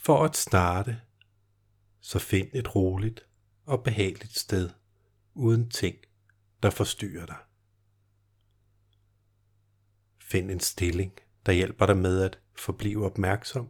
[0.04, 1.02] For at starte,
[1.99, 3.28] så find et roligt
[3.66, 4.70] og behageligt sted
[5.34, 5.97] uden ting,
[6.64, 7.38] der forstyrrer dig.
[10.22, 11.14] Find en stilling,
[11.45, 13.70] der hjælper dig med at forblive opmærksom,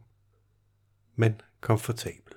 [1.16, 2.34] men komfortabel.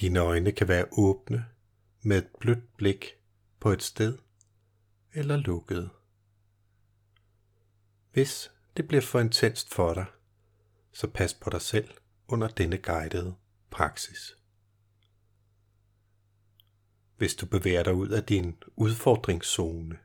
[0.00, 1.46] Dine øjne kan være åbne
[2.02, 3.10] med et blødt blik
[3.60, 4.18] på et sted
[5.12, 5.90] eller lukkede.
[8.12, 10.06] Hvis det bliver for intenst for dig,
[10.94, 11.90] så pas på dig selv
[12.28, 13.34] under denne guidede
[13.70, 14.38] praksis.
[17.16, 19.98] Hvis du bevæger dig ud af din udfordringszone,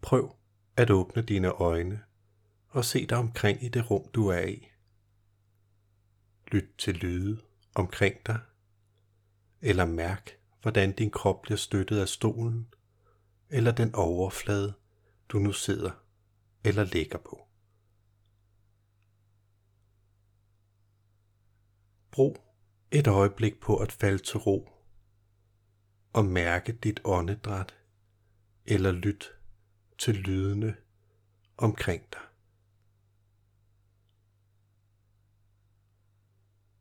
[0.00, 0.36] prøv
[0.76, 2.02] at åbne dine øjne
[2.68, 4.68] og se dig omkring i det rum, du er i.
[6.46, 7.40] Lyt til lyde
[7.74, 8.40] omkring dig,
[9.60, 12.74] eller mærk, hvordan din krop bliver støttet af stolen,
[13.50, 14.74] eller den overflade,
[15.28, 15.90] du nu sidder
[16.64, 17.48] eller ligger på.
[22.14, 22.36] Brug
[22.90, 24.70] et øjeblik på at falde til ro
[26.12, 27.74] og mærke dit åndedræt
[28.66, 29.32] eller lyt
[29.98, 30.76] til lydene
[31.56, 32.20] omkring dig.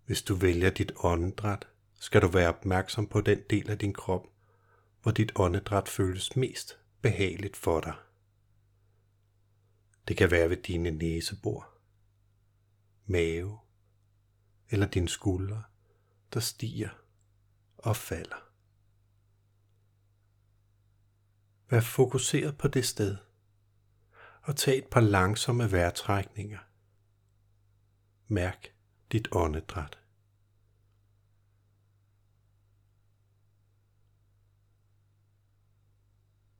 [0.05, 4.27] Hvis du vælger dit åndedræt, skal du være opmærksom på den del af din krop,
[5.01, 7.95] hvor dit åndedræt føles mest behageligt for dig.
[10.07, 11.69] Det kan være ved dine næsebor,
[13.05, 13.62] mave
[14.73, 15.63] eller dine skuldre,
[16.33, 16.89] der stiger
[17.77, 18.49] og falder.
[21.69, 23.17] Vær fokuseret på det sted,
[24.41, 26.59] og tag et par langsomme vejrtrækninger.
[28.27, 28.75] Mærk
[29.11, 29.99] dit åndedræt.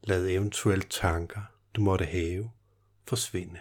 [0.04, 1.42] Lad eventuelle tanker,
[1.76, 2.52] du måtte have,
[3.08, 3.60] forsvinde.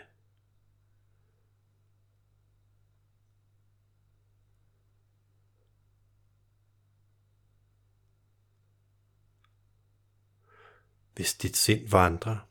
[11.15, 12.49] Hvis dit sind vandrer,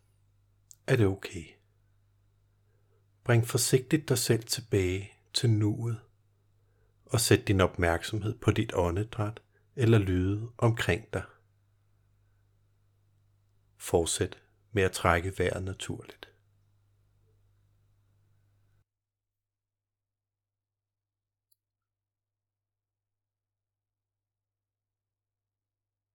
[0.88, 1.45] er det okay.
[3.24, 6.01] Bring forsigtigt dig selv tilbage til nuet
[7.05, 9.41] og sæt din opmærksomhed på dit åndedræt
[9.76, 11.24] eller lyde omkring dig.
[13.78, 16.28] Fortsæt med at trække vejret naturligt.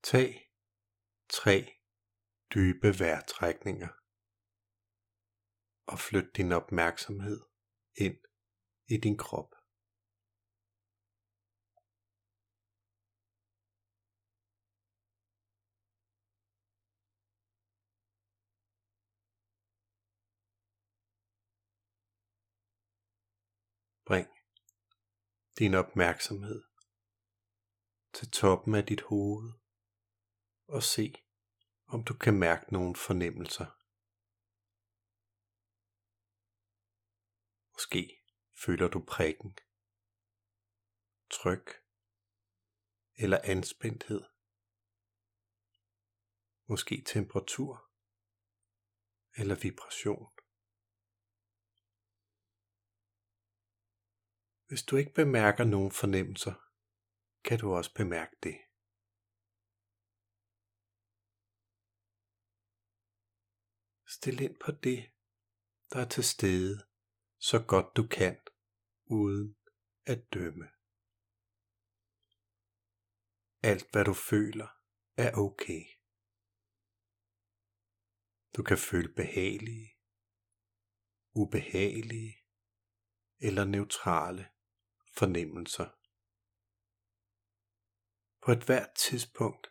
[0.02, 0.50] Tag
[1.28, 1.75] tre
[2.56, 3.92] dybe vejrtrækninger
[5.92, 7.40] og flyt din opmærksomhed
[7.94, 8.18] ind
[8.88, 9.50] i din krop.
[24.06, 24.28] Bring
[25.58, 26.64] din opmærksomhed
[28.12, 29.52] til toppen af dit hoved
[30.68, 31.25] og se,
[31.86, 33.66] om du kan mærke nogle fornemmelser.
[37.72, 38.22] Måske
[38.64, 39.58] føler du prikken,
[41.30, 41.70] tryk
[43.14, 44.24] eller anspændthed.
[46.68, 47.90] Måske temperatur
[49.36, 50.32] eller vibration.
[54.66, 56.54] Hvis du ikke bemærker nogen fornemmelser,
[57.44, 58.65] kan du også bemærke det.
[64.16, 65.10] Stil ind på det,
[65.92, 66.86] der er til stede,
[67.38, 68.38] så godt du kan,
[69.04, 69.56] uden
[70.06, 70.68] at dømme.
[73.62, 74.68] Alt hvad du føler
[75.16, 75.84] er okay.
[78.56, 79.90] Du kan føle behagelige,
[81.32, 82.34] ubehagelige
[83.38, 84.48] eller neutrale
[85.16, 85.88] fornemmelser.
[88.44, 89.66] På et hvert tidspunkt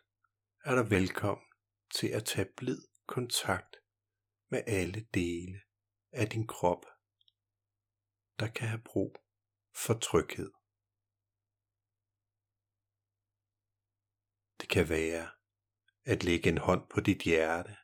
[0.64, 1.52] er der velkommen
[1.94, 3.76] til at tage blid kontakt
[4.48, 5.60] med alle dele
[6.12, 6.84] af din krop,
[8.40, 9.12] der kan have brug
[9.84, 10.52] for tryghed.
[14.60, 15.26] Det kan være
[16.12, 17.76] at lægge en hånd på dit hjerte,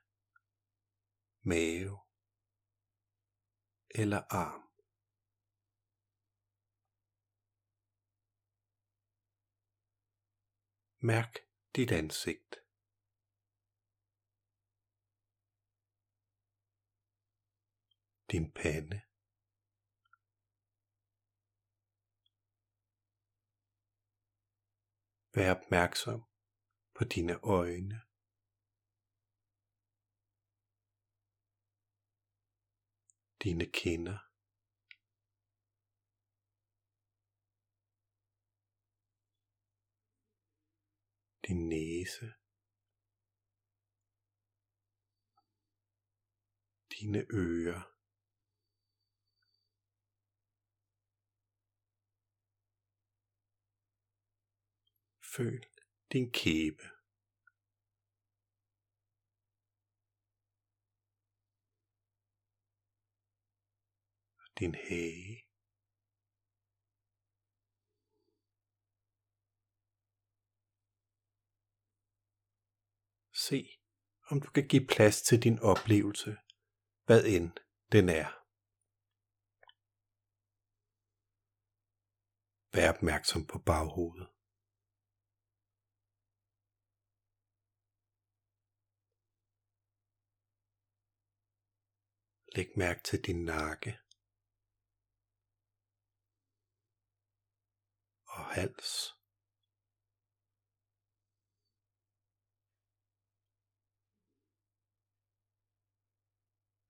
[1.41, 1.99] mave
[3.95, 4.63] eller arm.
[10.99, 11.39] Mærk
[11.77, 12.62] dit ansigt.
[18.33, 18.99] din pande.
[25.35, 26.21] Vær opmærksom
[26.97, 27.99] på dine øjne.
[33.43, 34.19] Dine kinder.
[41.47, 42.27] Din næse.
[46.93, 47.92] Dine ører.
[55.37, 55.63] Føl
[56.13, 56.83] din kæbe.
[64.59, 65.37] Din hage.
[73.35, 73.59] Se,
[74.31, 76.37] om du kan give plads til din oplevelse,
[77.07, 77.51] hvad end
[77.93, 78.29] den er.
[82.77, 84.32] Vær opmærksom på baghovedet.
[92.55, 93.99] Læg mærke til din nakke
[98.27, 98.91] og hals.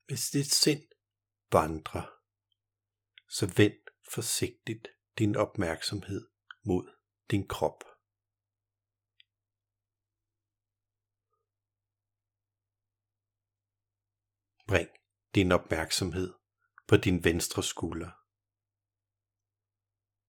[0.06, 0.84] Hvis dit sind
[1.52, 2.06] vandrer,
[3.28, 3.80] så vend
[4.14, 4.88] forsigtigt
[5.18, 6.30] din opmærksomhed
[6.64, 6.84] mod
[7.30, 7.80] din krop.
[14.68, 15.01] Bring
[15.34, 16.34] din opmærksomhed
[16.88, 18.12] på din venstre skulder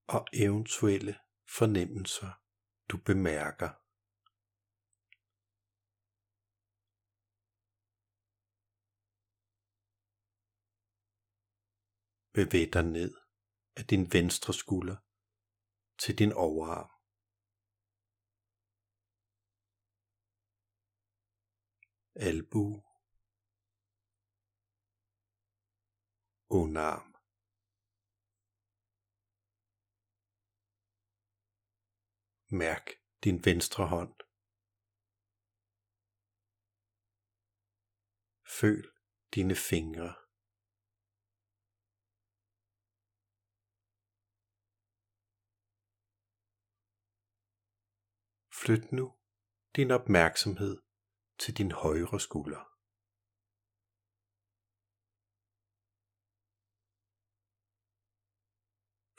[0.07, 1.15] og eventuelle
[1.57, 2.31] fornemmelser,
[2.89, 3.69] du bemærker.
[12.33, 13.11] Bevæg dig ned
[13.77, 14.97] af din venstre skulder
[16.01, 16.89] til din overarm.
[22.15, 22.92] Albu
[26.59, 27.09] underarm.
[32.61, 32.85] Mærk
[33.23, 34.15] din venstre hånd.
[38.59, 38.81] Føl
[39.35, 40.11] dine fingre.
[48.61, 49.05] Flyt nu
[49.75, 50.75] din opmærksomhed
[51.39, 52.72] til din højre skulder.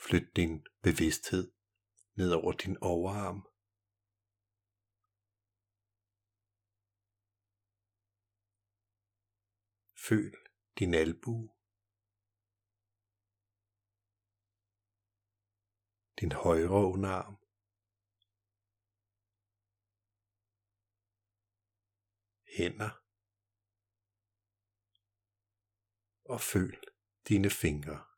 [0.06, 1.52] Flyt din bevidsthed
[2.16, 3.40] ned over din overarm.
[10.06, 10.34] Føl
[10.78, 11.36] din albu.
[16.20, 17.36] Din højre underarm.
[22.56, 22.92] Hænder.
[26.32, 26.76] Og føl
[27.28, 28.13] dine fingre.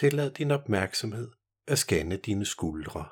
[0.00, 1.28] Tillad din opmærksomhed
[1.66, 3.02] at scanne dine skuldre.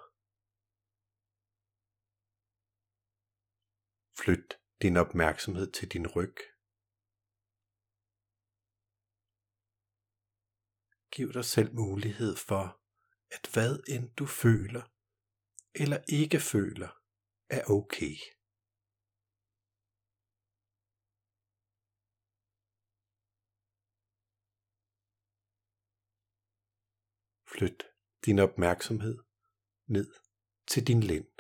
[4.21, 4.51] Flyt
[4.83, 6.37] din opmærksomhed til din ryg.
[11.15, 12.65] Giv dig selv mulighed for,
[13.37, 14.85] at hvad end du føler
[15.83, 16.91] eller ikke føler,
[17.57, 18.17] er okay.
[27.59, 27.83] Flyt
[28.27, 29.19] din opmærksomhed
[29.87, 30.09] ned
[30.71, 31.31] til din lænd.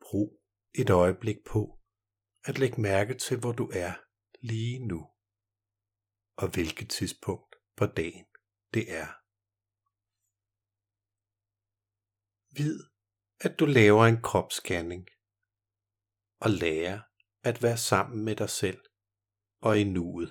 [0.00, 0.28] Brug
[0.74, 1.62] et øjeblik på
[2.44, 3.92] at lægge mærke til, hvor du er
[4.50, 5.00] lige nu,
[6.36, 8.26] og hvilket tidspunkt på dagen
[8.74, 9.08] det er.
[12.58, 12.76] Vid,
[13.40, 15.08] at du laver en kropsscanning
[16.44, 16.96] og lære
[17.50, 18.80] at være sammen med dig selv
[19.66, 20.30] og i nuet.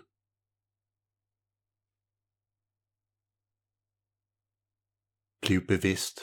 [5.44, 6.18] Bliv bevidst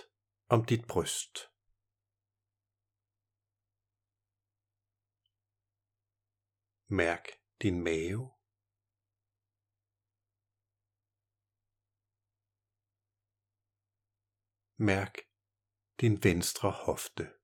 [0.55, 1.35] om dit bryst.
[7.01, 7.25] Mærk
[7.63, 8.23] din mave.
[14.89, 15.15] Mærk
[16.01, 17.38] din venstre hofte.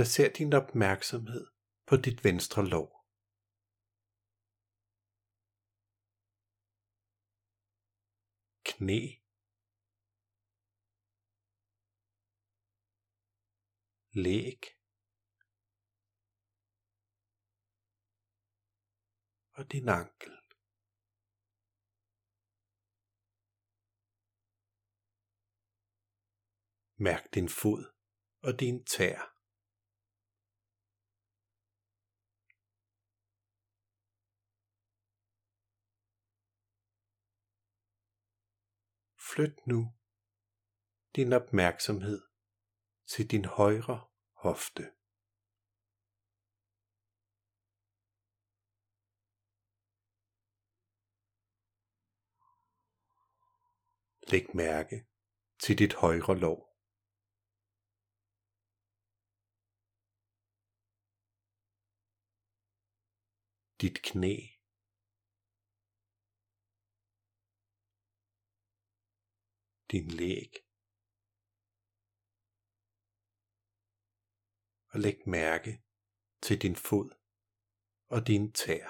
[0.00, 1.46] Placer din opmærksomhed
[1.86, 2.90] på dit venstre lår.
[8.64, 9.00] Knæ.
[14.12, 14.60] Læg.
[19.58, 20.32] og din ankel.
[26.96, 27.82] Mærk din fod
[28.42, 29.39] og din tær.
[39.34, 39.80] Flyt nu
[41.16, 42.22] din opmærksomhed
[43.06, 44.82] til din højre hofte.
[54.30, 55.06] Læg mærke
[55.62, 56.60] til dit højre lår.
[63.80, 64.49] Dit knæ.
[69.90, 70.52] Din læg.
[74.92, 75.82] Og læg mærke
[76.42, 77.10] til din fod
[78.14, 78.86] og din tær.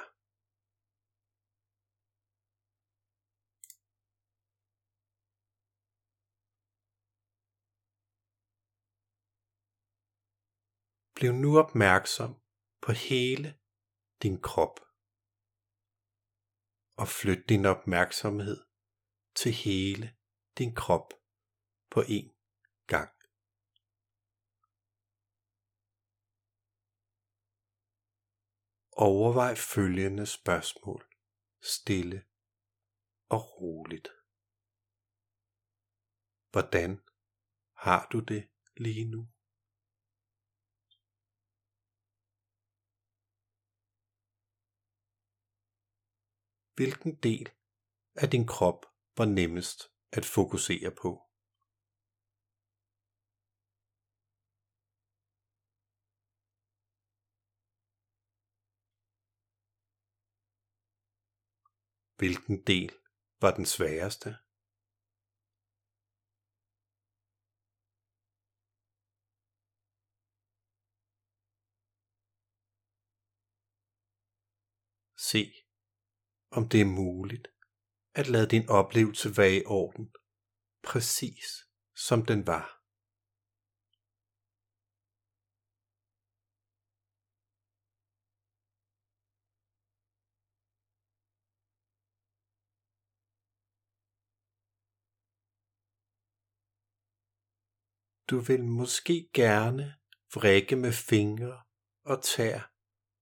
[11.15, 12.31] Bliv nu opmærksom
[12.83, 13.59] på hele
[14.23, 14.77] din krop.
[16.97, 18.57] Og flyt din opmærksomhed
[19.35, 20.20] til hele
[20.61, 21.09] din krop
[21.93, 22.29] på én
[22.93, 23.15] gang.
[29.09, 31.03] Overvej følgende spørgsmål
[31.75, 32.19] stille
[33.35, 34.09] og roligt.
[36.53, 36.91] Hvordan
[37.85, 38.43] har du det
[38.77, 39.23] lige nu?
[46.81, 47.49] hvilken del
[48.15, 48.81] af din krop
[49.17, 49.79] var nemmest
[50.13, 51.27] at fokusere på.
[62.19, 62.93] Hvilken del
[63.41, 64.37] var den sværeste?
[75.17, 75.43] Se,
[76.51, 77.49] om det er muligt
[78.21, 80.07] at lade din oplevelse være i orden,
[80.83, 81.47] præcis
[81.97, 82.67] som den var.
[98.31, 99.95] Du vil måske gerne
[100.35, 101.63] vrikke med fingre
[102.05, 102.73] og tær,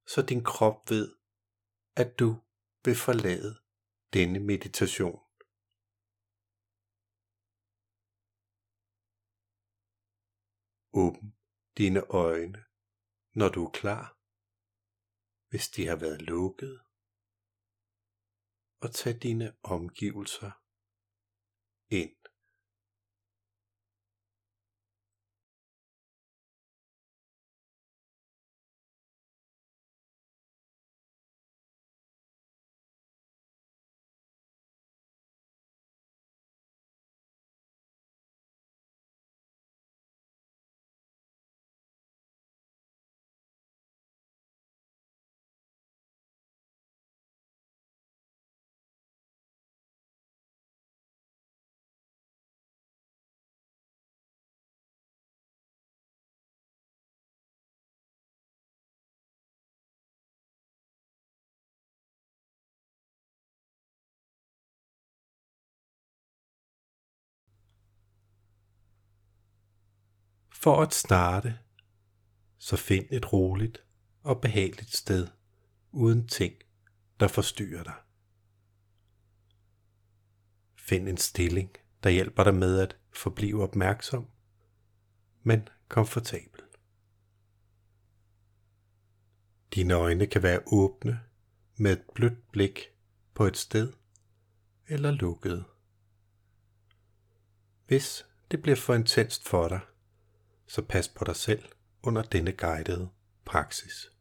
[0.07, 1.17] så din krop ved,
[1.97, 2.37] at du
[2.85, 3.68] vil forlade
[4.15, 5.21] denne meditation.
[11.03, 11.27] Åbn
[11.79, 12.61] dine øjne,
[13.39, 14.05] når du er klar,
[15.51, 16.75] hvis de har været lukket,
[18.83, 20.53] og tag dine omgivelser
[22.01, 22.18] ind.
[70.61, 71.59] For at starte,
[72.57, 73.85] så find et roligt
[74.23, 75.29] og behageligt sted
[75.91, 76.55] uden ting,
[77.21, 77.95] der forstyrrer dig.
[80.77, 81.71] Find en stilling,
[82.03, 84.27] der hjælper dig med at forblive opmærksom,
[85.43, 86.61] men komfortabel.
[89.75, 91.21] Dine øjne kan være åbne
[91.77, 92.81] med et blødt blik
[93.35, 93.93] på et sted
[94.87, 95.65] eller lukkede.
[97.87, 99.81] Hvis det bliver for intenst for dig,
[100.69, 101.65] så pas på dig selv
[102.03, 103.09] under denne guidede
[103.45, 104.13] praksis.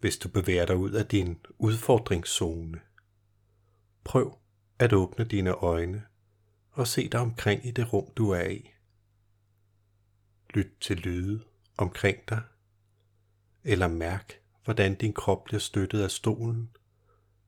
[0.00, 2.80] Hvis du bevæger dig ud af din udfordringszone,
[4.04, 4.38] prøv
[4.78, 6.06] at åbne dine øjne
[6.70, 8.70] og se dig omkring i det rum, du er i.
[10.50, 11.44] Lyt til lyde
[11.76, 12.42] omkring dig,
[13.64, 16.76] eller mærk, hvordan din krop bliver støttet af stolen,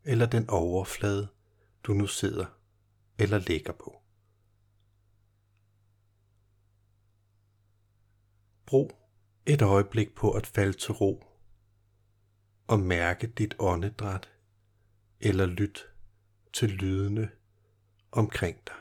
[0.04, 1.28] eller den overflade,
[1.82, 2.46] du nu sidder
[3.18, 4.02] eller ligger på.
[8.68, 8.90] Brug
[9.46, 11.24] et øjeblik på at falde til ro.
[12.66, 14.30] og mærke dit åndedræt
[15.20, 15.88] eller lyt
[16.52, 17.30] til lydene
[18.12, 18.74] omkring dig.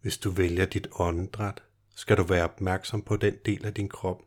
[0.00, 1.62] Hvis du vælger dit åndedræt,
[1.94, 4.22] skal du være opmærksom på den del af din krop,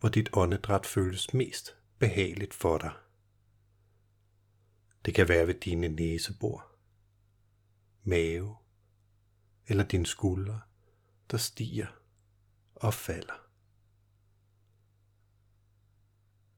[0.00, 2.92] hvor dit åndedræt føles mest behageligt for dig.
[5.04, 6.66] Det kan være ved dine næsebor,
[8.04, 8.59] mave
[9.70, 10.60] eller dine skuldre,
[11.30, 11.86] der stiger
[12.74, 13.46] og falder.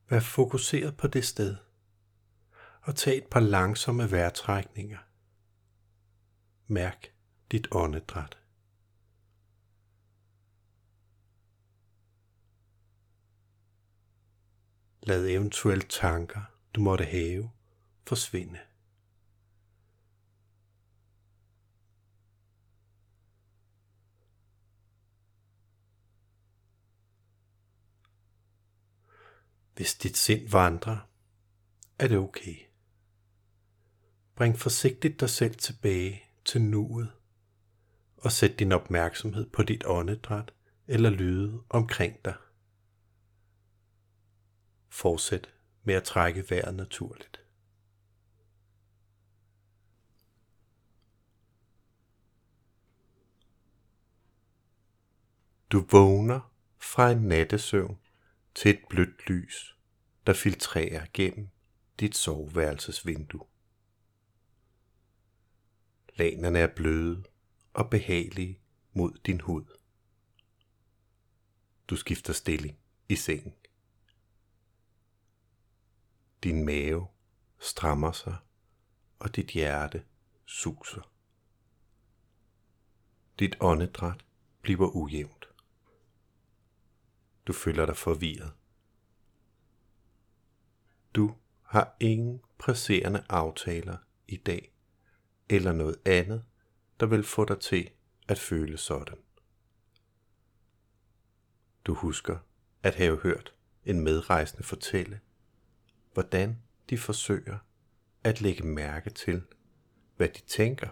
[0.08, 1.56] Vær fokuseret på det sted
[2.82, 4.98] og tag et par langsomme vejrtrækninger.
[6.66, 7.14] Mærk
[7.50, 8.38] dit åndedræt.
[15.02, 16.42] Lad eventuelle tanker,
[16.74, 17.50] du måtte have,
[18.06, 18.58] forsvinde.
[29.74, 31.08] Hvis dit sind vandrer,
[31.98, 32.56] er det okay.
[34.34, 37.12] Bring forsigtigt dig selv tilbage til nuet
[38.16, 40.52] og sæt din opmærksomhed på dit åndedræt
[40.86, 42.34] eller lyde omkring dig.
[44.88, 47.42] Fortsæt med at trække vejret naturligt.
[55.72, 58.01] Du vågner fra en nattesøvn
[58.54, 59.78] til et blødt lys,
[60.26, 61.48] der filtrerer gennem
[62.00, 63.46] dit soveværelsesvindue.
[66.16, 67.24] Lanerne er bløde
[67.72, 68.60] og behagelige
[68.92, 69.64] mod din hud.
[71.88, 72.78] Du skifter stilling
[73.08, 73.54] i sengen.
[76.42, 77.06] Din mave
[77.58, 78.36] strammer sig,
[79.18, 80.04] og dit hjerte
[80.44, 81.12] suser.
[83.38, 84.24] Dit åndedræt
[84.62, 85.41] bliver ujævnt.
[87.46, 88.52] Du føler dig forvirret.
[91.14, 93.96] Du har ingen presserende aftaler
[94.28, 94.74] i dag,
[95.48, 96.44] eller noget andet,
[97.00, 97.90] der vil få dig til
[98.28, 99.18] at føle sådan.
[101.84, 102.38] Du husker
[102.82, 105.20] at have hørt en medrejsende fortælle,
[106.12, 107.58] hvordan de forsøger
[108.24, 109.42] at lægge mærke til,
[110.16, 110.88] hvad de tænker,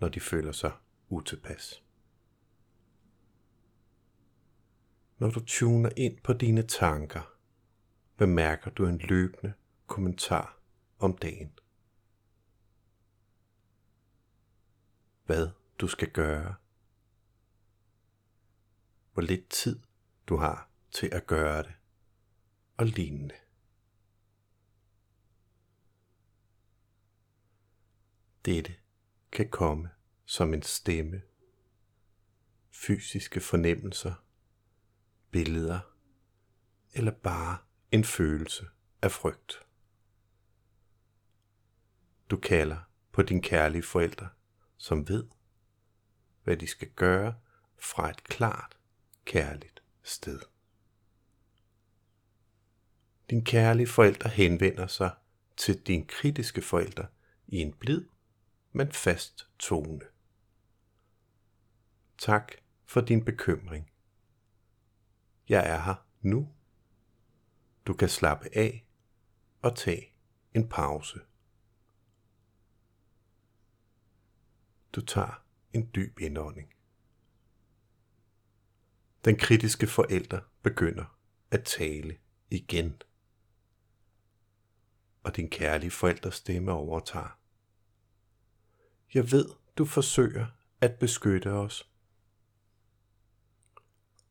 [0.00, 0.72] når de føler sig
[1.08, 1.83] utilpas.
[5.24, 7.36] Når du tuner ind på dine tanker,
[8.16, 9.52] bemærker du en løbende
[9.86, 10.58] kommentar
[10.98, 11.58] om dagen.
[15.24, 15.50] Hvad
[15.80, 16.54] du skal gøre.
[19.12, 19.80] Hvor lidt tid
[20.26, 21.74] du har til at gøre det
[22.76, 23.34] og lignende.
[28.44, 28.74] Dette
[29.32, 29.90] kan komme
[30.24, 31.22] som en stemme,
[32.70, 34.23] fysiske fornemmelser,
[35.34, 35.80] billeder
[36.92, 37.58] eller bare
[37.90, 38.66] en følelse
[39.02, 39.66] af frygt.
[42.30, 42.78] Du kalder
[43.12, 44.28] på din kærlige forældre,
[44.76, 45.28] som ved,
[46.44, 47.34] hvad de skal gøre
[47.78, 48.78] fra et klart,
[49.24, 50.40] kærligt sted.
[53.30, 55.14] Din kærlige forældre henvender sig
[55.56, 57.06] til din kritiske forældre
[57.46, 58.04] i en blid,
[58.72, 60.00] men fast tone.
[62.18, 62.52] Tak
[62.84, 63.90] for din bekymring.
[65.48, 66.54] Jeg er her nu.
[67.86, 68.86] Du kan slappe af
[69.62, 70.14] og tage
[70.54, 71.20] en pause.
[74.92, 76.74] Du tager en dyb indånding.
[79.24, 81.18] Den kritiske forælder begynder
[81.50, 82.18] at tale
[82.50, 83.02] igen.
[85.22, 87.38] Og din kærlige forældres stemme overtager.
[89.14, 90.46] Jeg ved, du forsøger
[90.80, 91.90] at beskytte os.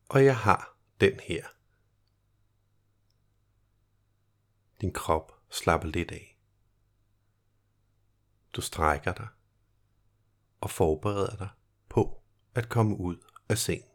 [0.08, 1.46] Og jeg har den her.
[4.80, 6.38] Din krop slapper lidt af.
[8.52, 9.28] Du strækker dig
[10.60, 11.48] og forbereder dig
[11.88, 12.22] på
[12.54, 13.16] at komme ud
[13.48, 13.90] af sengen.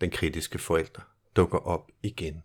[0.00, 2.42] Den kritiske forælder dukker op igen,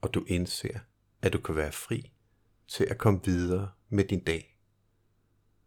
[0.00, 0.80] og du indser,
[1.22, 2.12] at du kan være fri
[2.68, 4.58] til at komme videre med din dag,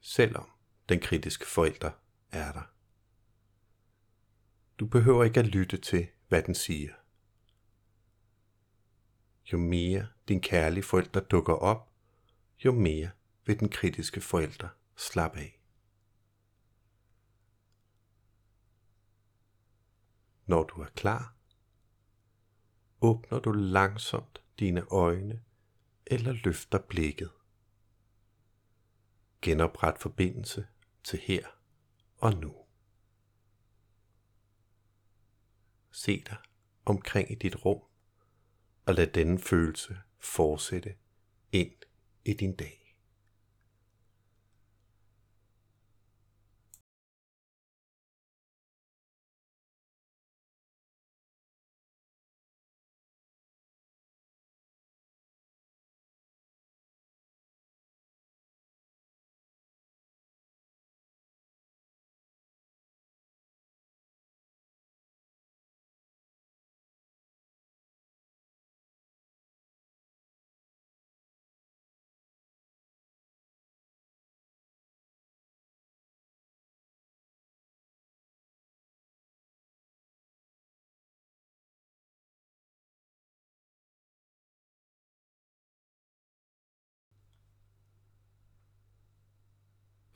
[0.01, 0.49] selvom
[0.89, 1.91] den kritiske forælder
[2.32, 2.72] er der.
[4.84, 6.93] Du behøver ikke at lytte til, hvad den siger.
[9.53, 11.91] Jo mere din kærlige forælder dukker op,
[12.65, 13.09] jo mere
[13.45, 15.61] vil den kritiske forælder Slap af.
[20.45, 21.36] Når du er klar,
[23.01, 25.43] åbner du langsomt dine øjne
[26.05, 27.31] eller løfter blikket.
[29.41, 30.67] Genopret forbindelse
[31.03, 31.47] til her
[32.17, 32.62] og nu.
[35.93, 36.37] Se dig
[36.85, 37.81] omkring i dit rum,
[38.85, 40.95] og lad denne følelse fortsætte
[41.51, 41.71] ind
[42.25, 42.82] i din dag.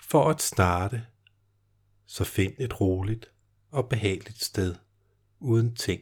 [0.09, 1.07] For at starte,
[2.05, 3.31] så find et roligt
[3.71, 4.75] og behageligt sted
[5.39, 6.01] uden ting,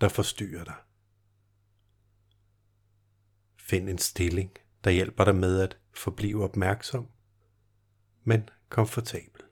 [0.00, 0.76] der forstyrrer dig.
[3.56, 4.50] Find en stilling,
[4.84, 7.08] der hjælper dig med at forblive opmærksom,
[8.24, 9.42] men komfortabel.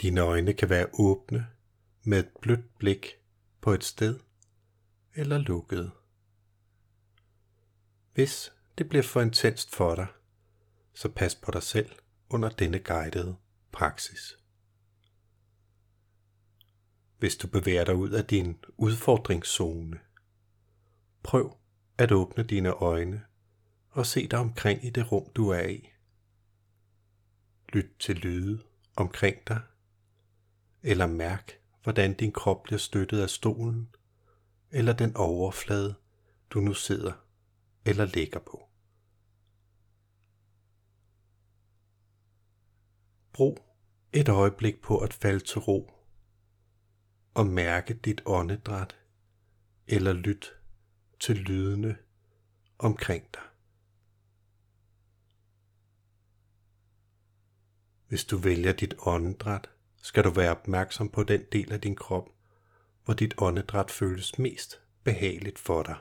[0.00, 1.46] Dine øjne kan være åbne
[2.02, 3.06] med et blødt blik
[3.60, 4.20] på et sted
[5.14, 5.90] eller lukkede.
[8.14, 10.06] Hvis det bliver for intenst for dig,
[10.96, 11.90] så pas på dig selv
[12.28, 13.36] under denne guidede
[13.72, 14.38] praksis.
[17.18, 20.00] Hvis du bevæger dig ud af din udfordringszone,
[21.22, 21.56] prøv
[21.98, 23.24] at åbne dine øjne
[23.90, 25.90] og se dig omkring i det rum, du er i.
[27.68, 28.62] Lyt til lyde
[28.96, 29.60] omkring dig,
[30.82, 33.94] eller mærk, hvordan din krop bliver støttet af stolen,
[34.70, 35.94] eller den overflade,
[36.50, 37.12] du nu sidder
[37.84, 38.65] eller ligger på.
[43.36, 43.58] Brug
[44.12, 45.92] et øjeblik på at falde til ro
[47.34, 48.96] og mærke dit åndedræt
[49.86, 50.52] eller lyt
[51.20, 51.98] til lydene
[52.78, 53.42] omkring dig.
[58.08, 59.70] Hvis du vælger dit åndedræt,
[60.02, 62.28] skal du være opmærksom på den del af din krop,
[63.04, 65.96] hvor dit åndedræt føles mest behageligt for dig.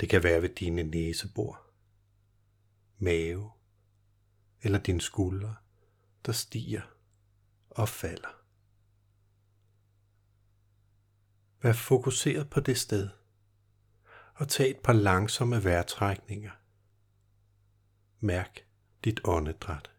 [0.00, 1.60] Det kan være ved dine næsebor,
[2.98, 3.55] mave
[4.66, 5.56] eller dine skuldre,
[6.26, 6.82] der stiger
[7.70, 8.42] og falder.
[11.62, 13.10] Vær fokuseret på det sted,
[14.34, 16.50] og tag et par langsomme vejrtrækninger.
[18.20, 18.58] Mærk
[19.04, 19.90] dit åndedræt.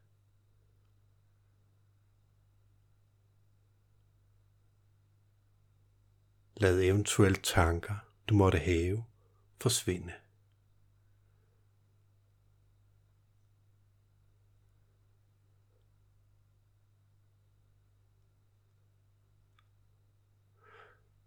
[6.58, 7.96] Lad eventuelle tanker,
[8.30, 9.04] du måtte have,
[9.62, 10.14] forsvinde.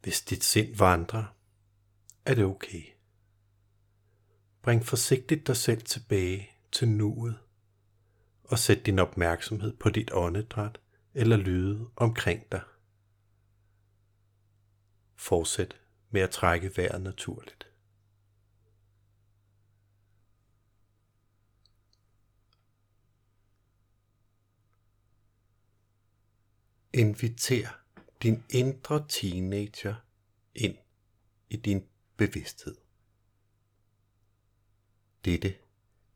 [0.02, 1.24] Hvis dit sind vandrer,
[2.24, 2.82] er det okay.
[4.62, 7.38] Bring forsigtigt dig selv tilbage til nuet
[8.44, 10.80] og sæt din opmærksomhed på dit åndedræt
[11.14, 12.62] eller lyde omkring dig.
[15.16, 15.80] Fortsæt
[16.10, 17.66] med at trække vejret naturligt.
[26.92, 27.79] Inviter
[28.22, 29.94] din indre teenager
[30.54, 30.78] ind
[31.48, 32.76] i din bevidsthed.
[35.24, 35.58] Dette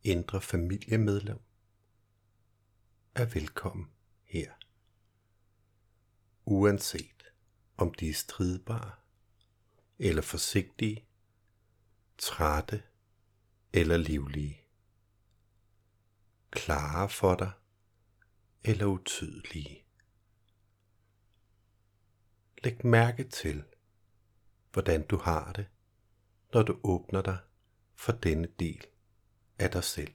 [0.03, 1.39] indre familiemedlem
[3.15, 3.91] er velkommen
[4.23, 4.53] her.
[6.45, 7.33] Uanset
[7.77, 8.91] om de er stridbare
[9.99, 11.07] eller forsigtige,
[12.17, 12.83] trætte
[13.73, 14.63] eller livlige,
[16.51, 17.51] klare for dig
[18.63, 19.84] eller utydelige.
[22.65, 23.63] Læg mærke til,
[24.73, 25.67] hvordan du har det,
[26.53, 27.37] når du åbner dig
[27.95, 28.85] for denne del
[29.59, 30.13] af dig selv.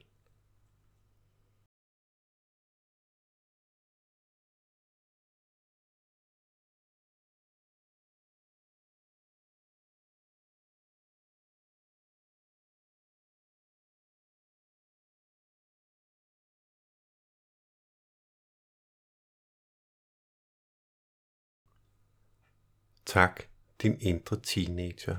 [23.11, 23.49] Tak
[23.81, 25.17] din indre teenager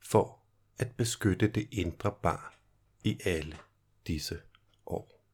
[0.00, 0.42] for
[0.78, 2.52] at beskytte det indre barn
[3.04, 3.58] i alle
[4.06, 4.42] disse
[4.86, 5.24] år.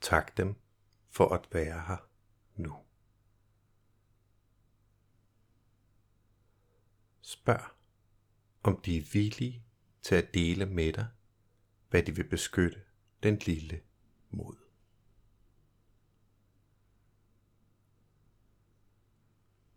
[0.00, 0.54] Tak dem
[1.10, 2.08] for at være her
[2.56, 2.76] nu.
[7.20, 7.76] Spørg,
[8.62, 9.64] om de er villige
[10.02, 11.08] til at dele med dig,
[11.90, 12.82] hvad de vil beskytte
[13.22, 13.80] den lille
[14.30, 14.61] mod.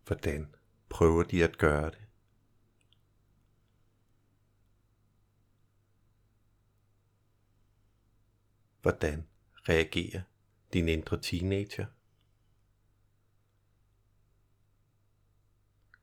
[0.06, 0.56] Hvordan
[0.90, 2.02] prøver de at gøre det?
[8.82, 9.28] Hvordan
[9.70, 10.22] reagerer
[10.74, 11.86] din indre teenager?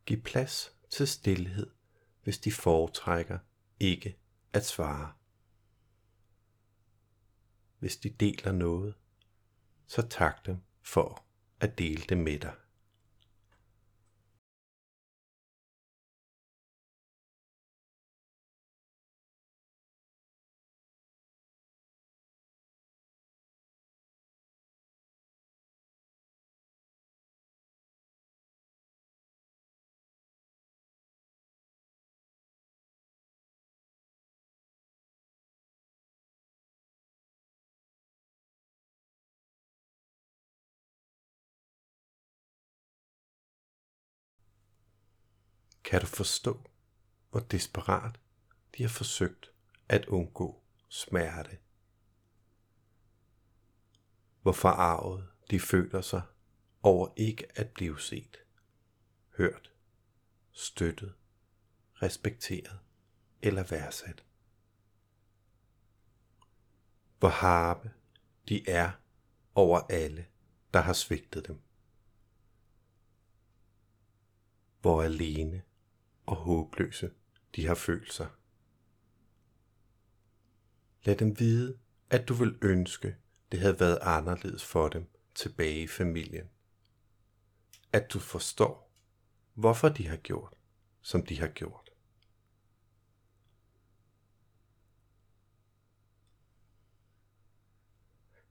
[0.07, 1.70] Giv plads til stillhed,
[2.22, 3.38] hvis de foretrækker
[3.80, 4.18] ikke
[4.53, 5.12] at svare.
[7.78, 8.94] Hvis de deler noget,
[9.86, 11.24] så tak dem for
[11.61, 12.61] at dele det med dig.
[45.93, 46.70] Kan du forstå,
[47.30, 48.20] hvor desperat
[48.76, 49.53] de har forsøgt
[49.88, 51.59] at undgå smerte?
[54.43, 56.22] Hvor forarvet de føler sig
[56.82, 58.36] over ikke at blive set,
[59.36, 59.72] hørt,
[60.53, 61.14] støttet,
[61.95, 62.80] respekteret
[63.43, 64.24] eller værdsat.
[67.18, 67.93] Hvor harpe
[68.49, 68.90] de er
[69.55, 70.26] over alle,
[70.74, 71.61] der har svigtet dem.
[74.80, 75.62] Hvor alene
[76.26, 77.10] og håbløse
[77.56, 78.28] de har følt sig.
[81.04, 81.78] Lad dem vide,
[82.10, 83.16] at du vil ønske,
[83.52, 86.50] det havde været anderledes for dem tilbage i familien.
[87.92, 88.92] At du forstår,
[89.54, 90.54] hvorfor de har gjort,
[91.00, 91.90] som de har gjort.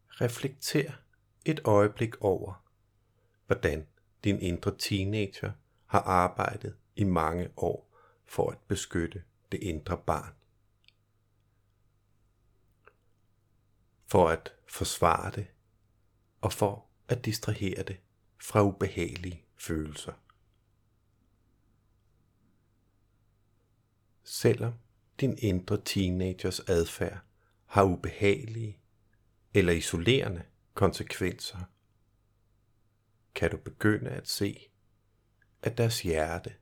[0.08, 0.94] Reflekter
[1.46, 2.66] et øjeblik over,
[3.46, 3.88] hvordan
[4.24, 5.52] din indre teenager
[5.86, 10.34] har arbejdet i mange år for at beskytte det indre barn.
[14.06, 15.48] For at forsvare det
[16.42, 18.00] og for at distrahere det
[18.42, 20.14] fra ubehagelige følelser.
[24.24, 24.74] Selvom
[25.20, 27.20] din indre teenagers adfærd
[27.66, 28.80] har ubehagelige
[29.54, 30.44] eller isolerende
[30.74, 31.58] konsekvenser,
[33.36, 34.70] kan du begynde at se,
[35.62, 36.56] at deres hjerte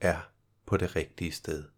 [0.00, 0.32] er
[0.66, 1.68] på det rigtige sted.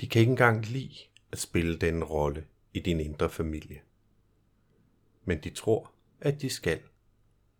[0.00, 0.98] De kan ikke engang lide
[1.32, 3.82] at spille den rolle i din indre familie.
[5.24, 6.82] Men de tror, at de skal,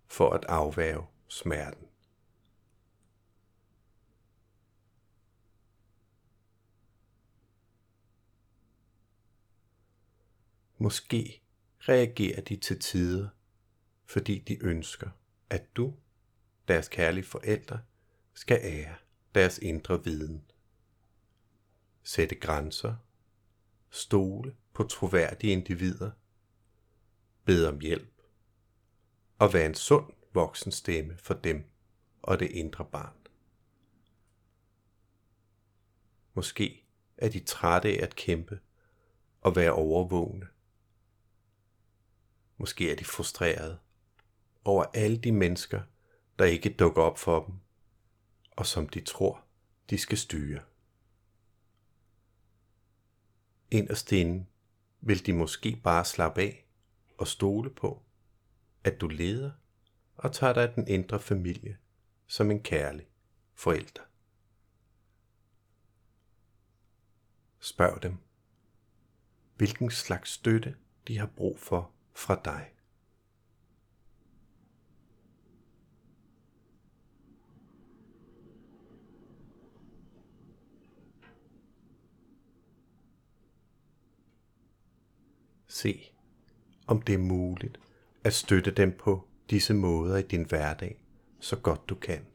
[0.07, 1.89] for at afværge smerten.
[10.79, 11.43] Måske
[11.81, 13.29] reagerer de til tider,
[14.05, 15.11] fordi de ønsker,
[15.51, 15.95] at du
[16.69, 17.81] deres kærlige forældre,
[18.35, 18.97] skal ære
[19.35, 20.51] deres indre viden.
[22.03, 22.97] Sætte grænser,
[23.91, 26.11] stole på troværdige individer,
[27.45, 28.23] bede om hjælp
[29.39, 31.65] og være en sund voksen stemme for dem
[32.23, 33.16] og det indre barn.
[36.35, 36.85] Måske
[37.16, 38.61] er de trætte af at kæmpe
[39.41, 40.49] og være overvågne.
[42.57, 43.78] Måske er de frustrerede
[44.65, 45.82] over alle de mennesker,
[46.39, 47.55] der ikke dukker op for dem,
[48.51, 49.44] og som de tror,
[49.90, 50.62] de skal styre.
[53.70, 54.47] Inderst inde
[55.01, 56.66] vil de måske bare slappe af
[57.19, 58.02] og stole på,
[58.85, 59.52] at du leder
[60.16, 61.78] og tager dig af den indre familie
[62.27, 63.06] som en kærlig
[63.55, 64.02] forælder.
[67.59, 68.19] Spørg dem,
[69.56, 70.77] hvilken slags støtte
[71.09, 72.70] de har brug for fra dig.
[85.75, 86.13] Se,
[86.87, 87.81] om det er muligt
[88.25, 91.05] at støtte dem på disse måder i din hverdag,
[91.41, 92.27] så godt du kan.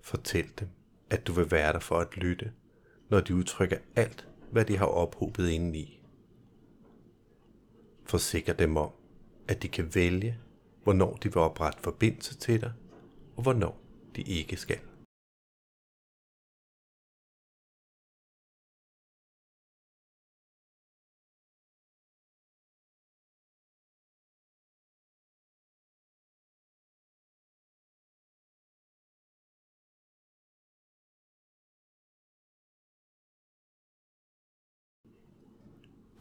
[0.00, 0.68] Fortæl dem,
[1.10, 2.52] at du vil være der for at lytte,
[3.08, 6.00] når de udtrykker alt, hvad de har ophobet indeni.
[8.04, 8.90] Forsikr dem om,
[9.48, 10.38] at de kan vælge,
[10.82, 12.72] hvornår de vil oprette forbindelse til dig,
[13.36, 13.80] og hvornår
[14.16, 14.80] de ikke skal.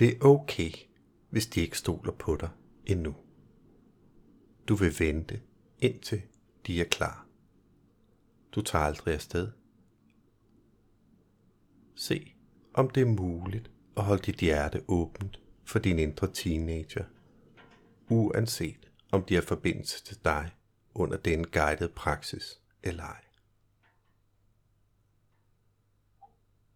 [0.03, 0.71] Det er okay,
[1.29, 2.49] hvis de ikke stoler på dig
[2.85, 3.15] endnu.
[4.67, 5.41] du vil vente,
[5.79, 6.21] indtil
[6.67, 7.27] de er klar.
[8.51, 9.51] Du tager aldrig afsted.
[11.95, 12.33] Se,
[12.73, 17.05] om det er muligt at holde dit hjerte åbent for din indre teenager,
[18.09, 20.51] uanset om de har forbindelse til dig
[20.93, 23.23] under den guidede praksis eller ej.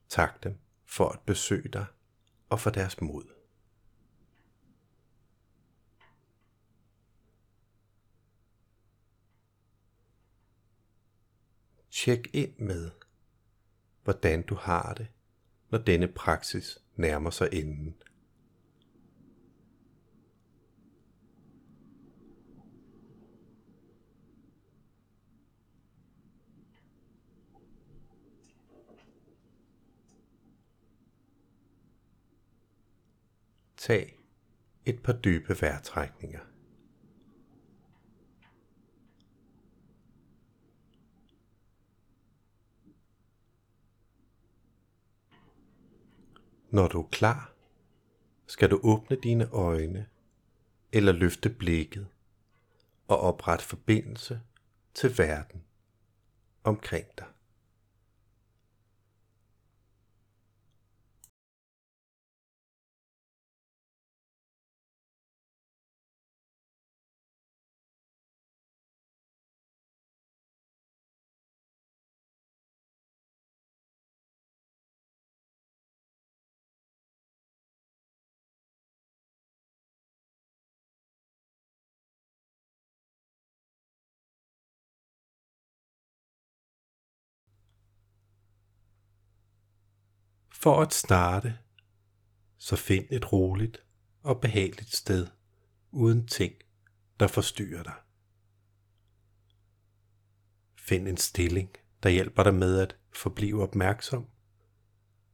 [0.10, 1.86] Tak dem for at besøge dig
[2.50, 3.24] og for deres mod.
[11.92, 12.92] Tjek ind med,
[14.04, 15.08] hvordan du har det,
[15.70, 17.96] når denne praksis nærmer sig enden.
[33.88, 34.20] Tag
[34.86, 36.40] et par dybe vejrtrækninger.
[46.72, 47.54] Når du er klar,
[48.48, 50.08] skal du åbne dine øjne
[50.92, 52.08] eller løfte blikket
[53.08, 54.42] og oprette forbindelse
[54.94, 55.64] til verden
[56.64, 57.37] omkring dig.
[90.68, 91.58] For at starte,
[92.58, 93.86] så find et roligt
[94.24, 95.28] og behageligt sted
[95.92, 96.54] uden ting,
[97.20, 97.94] der forstyrrer dig.
[100.76, 101.70] Find en stilling,
[102.04, 104.28] der hjælper dig med at forblive opmærksom,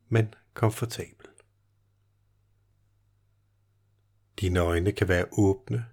[0.09, 1.27] men komfortabel.
[4.39, 5.85] Dine øjne kan være åbne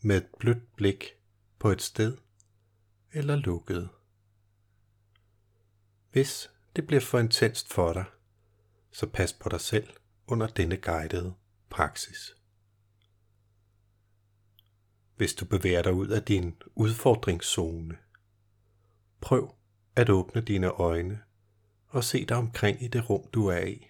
[0.00, 1.04] med et blødt blik
[1.58, 2.16] på et sted
[3.12, 3.88] eller lukkede.
[6.10, 8.04] Hvis det bliver for intenst for dig,
[8.92, 9.88] så pas på dig selv
[10.26, 11.34] under denne guidede
[11.70, 12.36] praksis.
[15.16, 17.98] Hvis du bevæger dig ud af din udfordringszone,
[19.20, 19.54] prøv
[19.96, 21.22] at åbne dine øjne
[21.88, 23.88] og se dig omkring i det rum, du er i.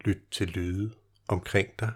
[0.00, 0.94] Lyt til lyde
[1.28, 1.92] omkring dig,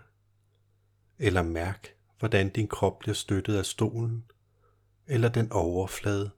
[1.18, 4.30] eller mærk, hvordan din krop bliver støttet af stolen,
[5.06, 6.30] eller den overflade,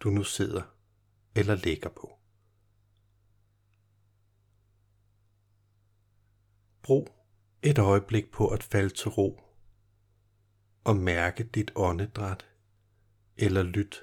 [0.00, 0.62] du nu sidder
[1.34, 2.13] eller ligger på.
[6.84, 7.08] Brug
[7.62, 9.40] et øjeblik på at falde til ro
[10.84, 12.46] og mærke dit åndedræt
[13.36, 14.02] eller lyt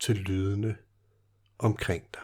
[0.00, 0.76] til lydene
[1.58, 2.22] omkring dig.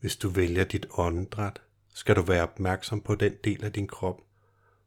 [0.00, 4.20] Hvis du vælger dit åndedræt, skal du være opmærksom på den del af din krop,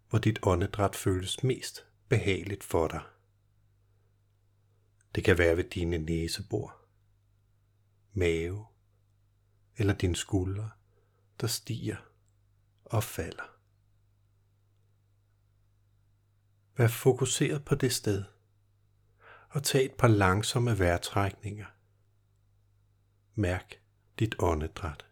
[0.10, 3.02] hvor dit åndedræt føles mest behageligt for dig.
[5.16, 6.76] Det kan være ved dine næsebor,
[8.14, 8.69] mave
[9.80, 10.70] eller dine skuldre,
[11.42, 11.98] der stiger
[12.86, 13.56] og falder.
[16.78, 18.24] Vær fokuseret på det sted,
[19.50, 21.66] og tag et par langsomme vejrtrækninger.
[23.36, 23.82] Mærk
[24.20, 25.06] dit åndedræt.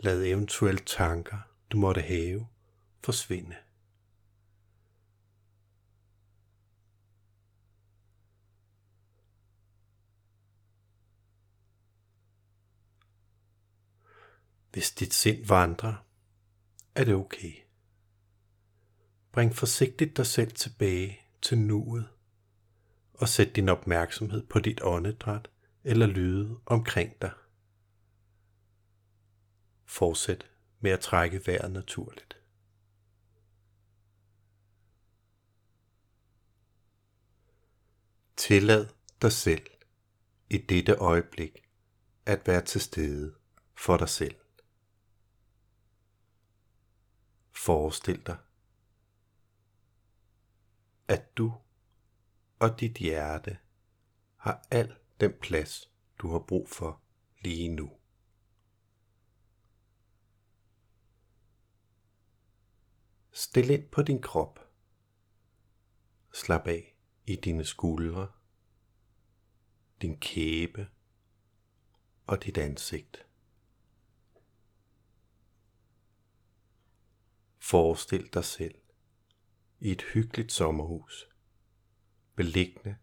[0.00, 1.38] Lad eventuelle tanker,
[1.70, 2.46] du måtte have,
[3.04, 3.56] forsvinde.
[14.72, 15.94] Hvis dit sind vandrer,
[16.94, 17.52] er det okay.
[19.32, 22.08] Bring forsigtigt dig selv tilbage til nuet
[23.14, 25.50] og sæt din opmærksomhed på dit åndedræt
[25.84, 27.32] eller lyde omkring dig.
[29.84, 30.50] Fortsæt
[30.80, 32.38] med at trække vejret naturligt.
[38.36, 38.86] Tillad
[39.22, 39.66] dig selv
[40.50, 41.62] i dette øjeblik
[42.26, 43.34] at være til stede
[43.74, 44.36] for dig selv.
[47.64, 48.38] Forestil dig,
[51.08, 51.54] at du
[52.58, 53.58] og dit hjerte
[54.36, 57.02] har al den plads, du har brug for
[57.40, 57.98] lige nu.
[63.32, 64.60] Stil ind på din krop.
[66.34, 68.32] Slap af i dine skuldre,
[70.02, 70.88] din kæbe
[72.26, 73.27] og dit ansigt.
[77.70, 78.74] Forestil dig selv
[79.80, 81.28] i et hyggeligt sommerhus,
[82.34, 82.96] beliggende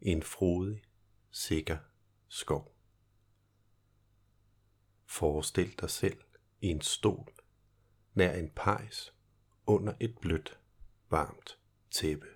[0.00, 0.82] i en frodig,
[1.30, 1.78] sikker
[2.28, 2.76] skov.
[5.06, 6.20] Forestil dig selv
[6.60, 7.32] i en stol
[8.14, 9.14] nær en pejs
[9.66, 10.60] under et blødt,
[11.10, 11.58] varmt
[11.90, 12.26] tæppe.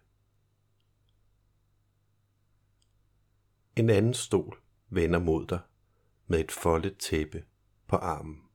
[3.77, 5.61] En anden stol vender mod dig
[6.27, 7.45] med et foldet tæppe
[7.87, 8.46] på armen.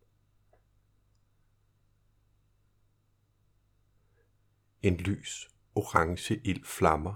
[4.81, 7.15] En lys orange ild flammer,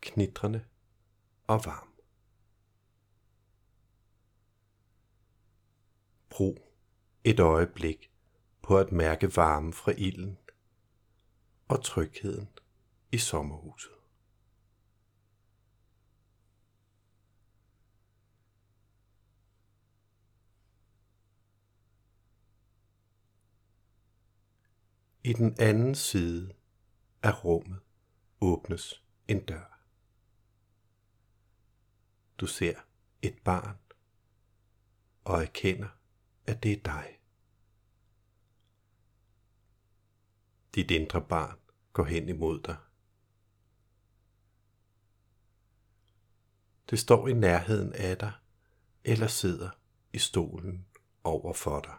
[0.00, 0.64] knitrende
[1.46, 1.88] og varm.
[6.30, 6.58] Brug
[7.24, 8.10] et øjeblik
[8.62, 10.38] på at mærke varmen fra ilden
[11.68, 12.48] og trygheden
[13.12, 13.92] i sommerhuset.
[25.24, 26.57] I den anden side
[27.22, 27.80] af rummet
[28.40, 29.80] åbnes en dør.
[32.38, 32.80] Du ser
[33.22, 33.78] et barn
[35.24, 35.88] og erkender,
[36.46, 37.20] at det er dig.
[40.74, 41.58] Dit indre barn
[41.92, 42.76] går hen imod dig.
[46.90, 48.32] Det står i nærheden af dig
[49.04, 49.70] eller sidder
[50.12, 50.86] i stolen
[51.24, 51.96] over for dig.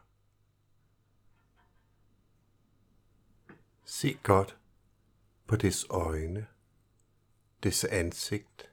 [3.84, 4.59] Se godt
[5.50, 6.48] på dets øjne,
[7.64, 8.72] dets ansigt,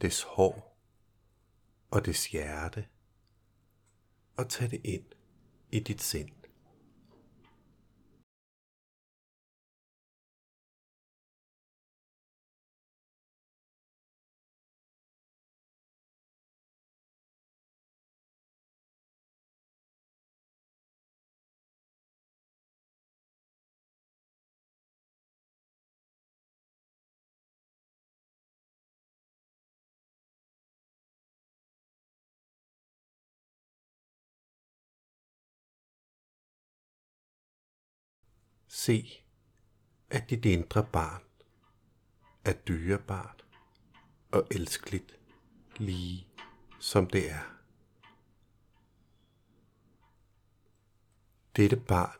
[0.00, 0.78] dets hår
[1.90, 2.86] og dets hjerte,
[4.36, 5.04] og tag det ind
[5.72, 6.35] i dit sind.
[38.86, 39.24] Se,
[40.10, 41.22] at dit indre barn
[42.44, 43.46] er dyrebart
[44.32, 45.18] og elskeligt,
[45.76, 46.28] lige
[46.80, 47.56] som det er.
[51.56, 52.18] Dette barn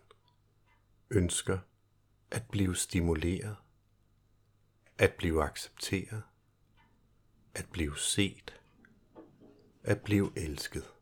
[1.11, 1.59] ønsker
[2.31, 3.57] at blive stimuleret,
[4.99, 6.23] at blive accepteret,
[7.55, 8.61] at blive set,
[9.83, 10.95] at blive elsket.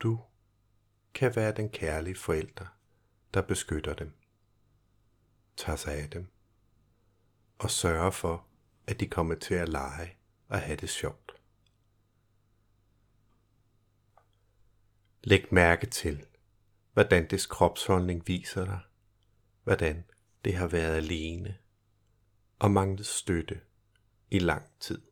[0.00, 0.20] Du
[1.14, 2.77] kan være den kærlige forælder,
[3.34, 4.12] der beskytter dem,
[5.56, 6.26] tager sig af dem
[7.58, 8.46] og sørger for,
[8.86, 10.16] at de kommer til at lege
[10.48, 11.32] og have det sjovt.
[15.24, 16.26] Læg mærke til,
[16.92, 18.80] hvordan dets kropsholdning viser dig,
[19.62, 20.04] hvordan
[20.44, 21.58] det har været alene
[22.58, 23.60] og manglet støtte
[24.30, 25.07] i lang tid.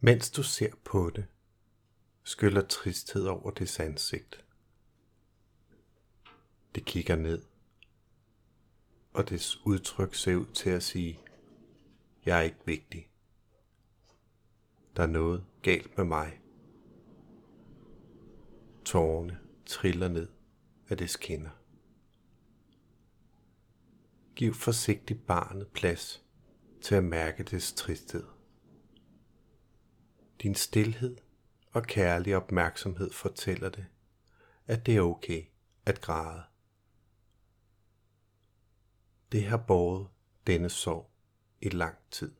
[0.00, 1.26] Mens du ser på det,
[2.22, 4.44] skyller tristhed over dets ansigt.
[6.74, 7.42] Det kigger ned,
[9.12, 11.20] og dets udtryk ser ud til at sige,
[12.26, 13.10] jeg er ikke vigtig.
[14.96, 16.40] Der er noget galt med mig.
[18.84, 20.28] Tårerne triller ned
[20.88, 21.50] af dets kinder.
[24.36, 26.24] Giv forsigtigt barnet plads
[26.80, 28.37] til at mærke dets tristhed.
[30.42, 31.16] Din stillhed
[31.72, 33.86] og kærlig opmærksomhed fortæller det,
[34.66, 35.44] at det er okay
[35.86, 36.42] at græde.
[39.32, 40.08] Det har båret
[40.46, 41.10] denne sorg
[41.60, 42.34] i lang tid.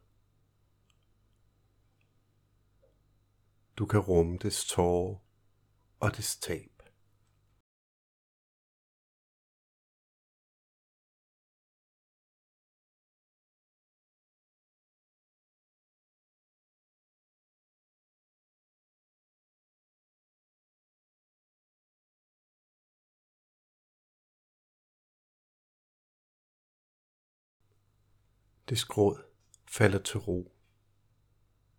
[3.77, 5.17] Du kan rumme dets tårer
[6.01, 6.78] og dets tab.
[28.69, 29.23] Det skråd
[29.69, 30.53] falder til ro,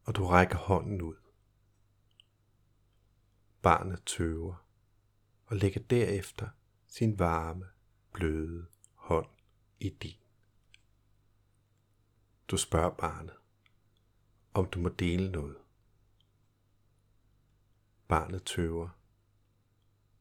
[0.04, 1.16] og du rækker hånden ud.
[3.62, 4.68] Barnet tøver
[5.46, 6.50] og lægger derefter
[6.88, 7.70] sin varme,
[8.14, 9.30] bløde hånd
[9.80, 10.20] i din.
[12.48, 13.36] Du spørger barnet,
[14.54, 15.58] om du må dele noget
[18.08, 18.90] Barnet tøver,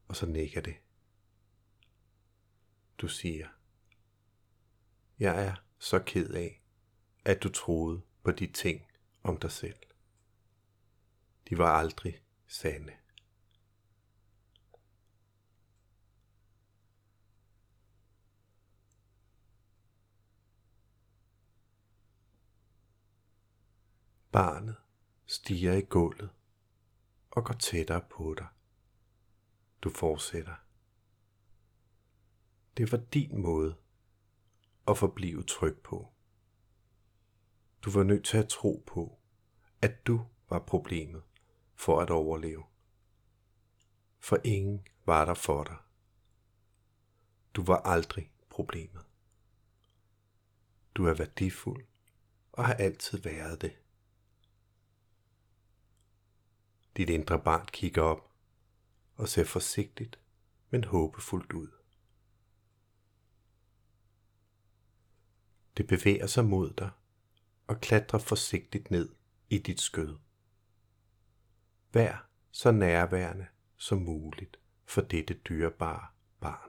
[0.07, 0.75] og så nikker det.
[2.97, 3.47] Du siger,
[5.19, 6.58] jeg er så ked af,
[7.25, 8.87] at du troede på de ting
[9.23, 9.79] om dig selv.
[11.49, 12.93] De var aldrig sande.
[24.31, 24.75] Barnet
[25.25, 26.29] stiger i gulvet
[27.31, 28.47] og går tættere på dig.
[29.81, 30.55] Du fortsætter.
[32.77, 33.75] Det var din måde
[34.87, 36.13] at forblive tryg på.
[37.81, 39.19] Du var nødt til at tro på,
[39.81, 41.23] at du var problemet
[41.75, 42.63] for at overleve.
[44.19, 45.77] For ingen var der for dig.
[47.53, 49.05] Du var aldrig problemet.
[50.95, 51.85] Du er værdifuld
[52.51, 53.77] og har altid været det.
[56.97, 58.31] Dit indre barn kigger op
[59.15, 60.19] og ser forsigtigt,
[60.69, 61.69] men håbefuldt ud.
[65.77, 66.91] Det bevæger sig mod dig
[67.69, 69.09] og klatre forsigtigt ned
[69.49, 70.17] i dit skød.
[71.93, 73.47] Vær så nærværende
[73.77, 76.07] som muligt for dette dyrebare
[76.39, 76.68] barn.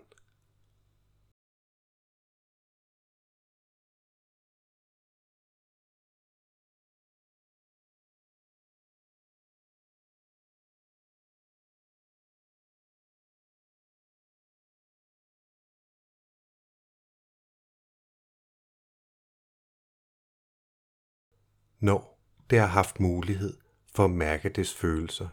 [21.81, 22.21] Når
[22.51, 23.59] det har haft mulighed
[23.95, 25.29] for at mærke dets følelser,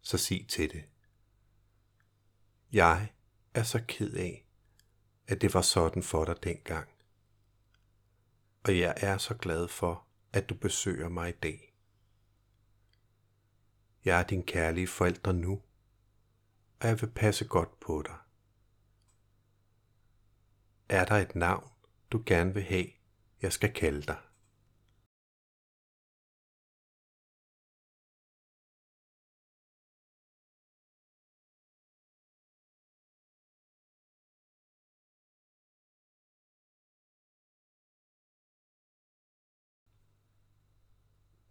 [0.00, 0.84] så sig til det.
[2.72, 3.12] Jeg
[3.54, 4.46] er så ked af,
[5.26, 6.88] at det var sådan for dig dengang.
[8.64, 11.76] Og jeg er så glad for, at du besøger mig i dag.
[14.04, 15.62] Jeg er din kærlige forældre nu,
[16.80, 18.16] og jeg vil passe godt på dig.
[20.88, 21.70] Er der et navn,
[22.12, 22.86] du gerne vil have,
[23.42, 24.29] jeg skal kalde dig?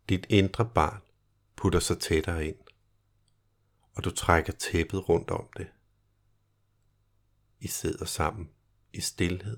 [0.09, 1.01] Dit indre barn
[1.55, 2.59] putter sig tættere ind,
[3.95, 5.71] og du trækker tæppet rundt om det.
[7.59, 8.51] I sidder sammen
[8.93, 9.57] i stillhed,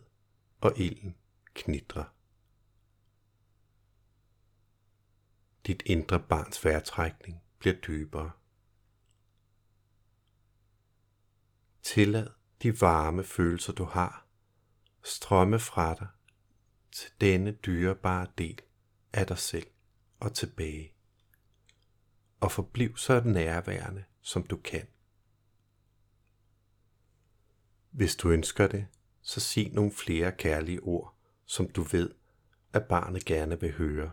[0.61, 1.15] og ilden
[1.53, 2.03] knitrer.
[5.67, 8.31] Dit indre barns vejrtrækning bliver dybere.
[11.81, 12.27] Tillad
[12.61, 14.27] de varme følelser, du har,
[15.03, 16.07] strømme fra dig
[16.91, 18.61] til denne dyrebare del
[19.13, 19.67] af dig selv
[20.21, 20.93] og tilbage.
[22.39, 24.87] Og forbliv så nærværende, som du kan.
[27.91, 28.87] Hvis du ønsker det,
[29.21, 31.15] så sig nogle flere kærlige ord,
[31.45, 32.13] som du ved,
[32.73, 34.11] at barnet gerne vil høre.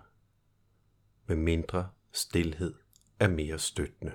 [1.26, 2.74] Med mindre stillhed
[3.20, 4.12] er mere støttende.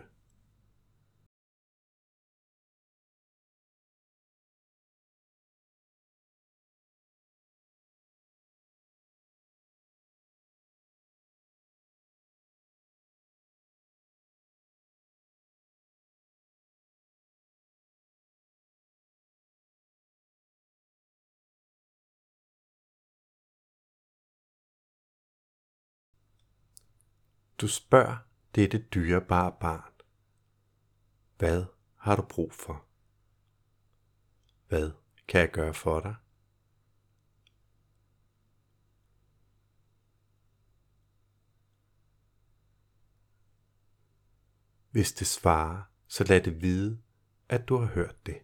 [27.63, 28.17] Du spørger
[28.55, 29.93] dette dyrebare barn,
[31.37, 31.65] hvad
[31.97, 32.85] har du brug for?
[34.67, 34.91] Hvad
[35.27, 36.15] kan jeg gøre for dig?
[44.91, 47.01] Hvis det svarer, så lad det vide,
[47.49, 48.41] at du har hørt det.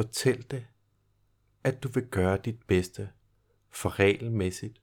[0.00, 0.66] Fortæl det,
[1.64, 3.10] at du vil gøre dit bedste
[3.70, 4.82] for regelmæssigt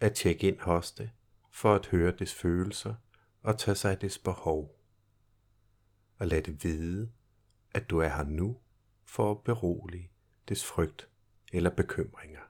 [0.00, 1.10] at tjekke ind hos det,
[1.50, 2.94] for at høre dets følelser
[3.42, 4.80] og tage sig af dets behov.
[6.18, 7.12] Og lad det vide,
[7.74, 8.56] at du er her nu
[9.04, 10.10] for at berolige
[10.48, 11.08] dets frygt
[11.52, 12.42] eller bekymringer.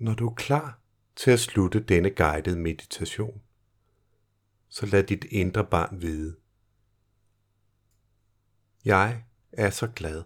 [0.00, 0.80] Når du er klar
[1.16, 3.42] til at slutte denne guidede meditation,
[4.68, 6.36] så lad dit indre barn vide.
[8.84, 10.24] Jeg er så glad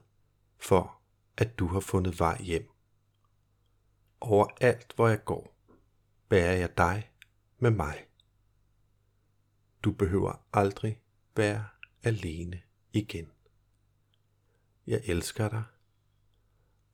[0.58, 1.00] for,
[1.36, 2.70] at du har fundet vej hjem
[4.20, 5.56] Over alt, hvor jeg går,
[6.28, 7.10] bærer jeg dig
[7.58, 8.06] med mig.
[9.84, 11.02] Du behøver aldrig
[11.36, 11.66] være
[12.02, 13.30] alene igen.
[14.86, 15.64] Jeg elsker dig,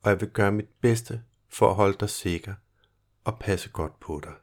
[0.01, 2.55] og jeg vil gøre mit bedste for at holde dig sikker
[3.23, 4.35] og passe godt på dig.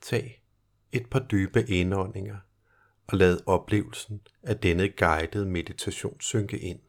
[0.00, 0.44] Tag
[0.92, 2.38] et par dybe indåndinger
[3.06, 6.80] og lad oplevelsen af denne guidede meditation synke ind.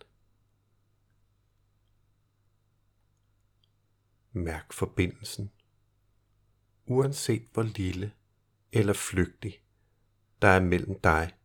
[4.31, 5.51] Mærk forbindelsen,
[6.85, 8.13] uanset hvor lille
[8.71, 9.63] eller flygtig
[10.41, 11.35] der er mellem dig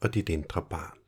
[0.00, 0.99] og dit indre barn.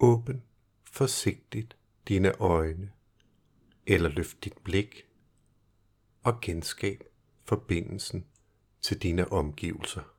[0.00, 0.42] Åbn
[0.84, 1.76] forsigtigt
[2.08, 2.92] dine øjne,
[3.86, 5.06] eller løft dit blik
[6.22, 7.04] og genskab
[7.44, 8.26] forbindelsen
[8.82, 10.17] til dine omgivelser.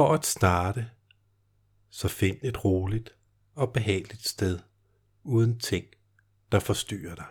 [0.00, 0.90] For at starte,
[1.90, 3.16] så find et roligt
[3.54, 4.58] og behageligt sted
[5.22, 5.86] uden ting,
[6.52, 7.26] der forstyrrer dig.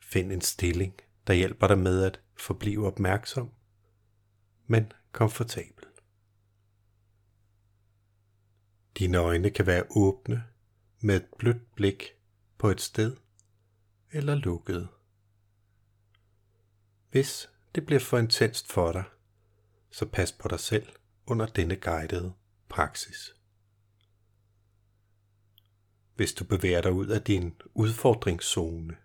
[0.00, 0.94] Find en stilling,
[1.26, 3.50] der hjælper dig med at forblive opmærksom,
[4.66, 5.84] men komfortabel.
[8.98, 10.44] Dine øjne kan være åbne
[11.00, 12.08] med et blødt blik
[12.58, 13.16] på et sted
[14.10, 14.88] eller lukkede.
[17.10, 19.04] Hvis det bliver for intenst for dig,
[19.92, 20.86] så pas på dig selv
[21.26, 22.32] under denne guidede
[22.68, 23.34] praksis.
[26.14, 28.96] Hvis du bevæger dig ud af din udfordringszone,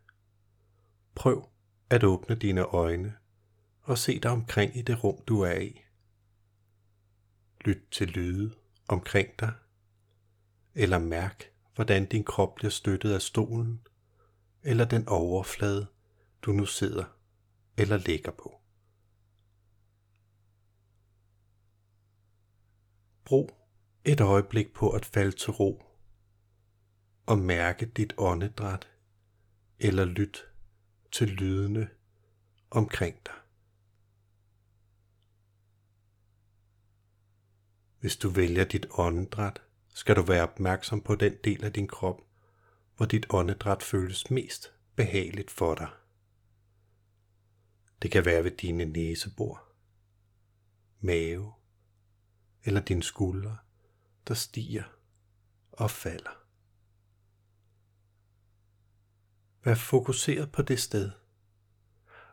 [1.16, 1.50] prøv
[1.90, 3.16] at åbne dine øjne
[3.82, 5.82] og se dig omkring i det rum, du er i.
[7.62, 8.56] Lyt til lyde
[8.88, 9.54] omkring dig,
[10.76, 13.88] eller mærk, hvordan din krop bliver støttet af stolen,
[14.64, 15.88] eller den overflade,
[16.42, 17.06] du nu sidder
[17.78, 18.57] eller ligger på.
[23.28, 23.58] Brug
[24.06, 25.84] et øjeblik på at falde til ro
[27.26, 28.88] og mærke dit åndedræt
[29.80, 30.46] eller lyt
[31.12, 31.90] til lydene
[32.70, 33.34] omkring dig.
[38.00, 42.22] Hvis du vælger dit åndedræt, skal du være opmærksom på den del af din krop,
[42.96, 45.90] hvor dit åndedræt føles mest behageligt for dig.
[48.02, 49.64] Det kan være ved dine næsebor,
[51.00, 51.57] mave
[52.68, 53.58] eller dine skuldre,
[54.28, 54.84] der stiger
[55.72, 56.44] og falder.
[59.64, 61.12] Vær fokuseret på det sted,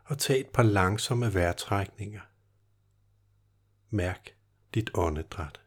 [0.05, 2.21] og tag et par langsomme vejrtrækninger.
[3.89, 4.29] Mærk
[4.73, 5.61] dit åndedræt.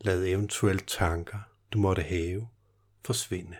[0.00, 1.40] Lad eventuelle tanker,
[1.72, 2.48] du måtte have,
[3.04, 3.56] forsvinde.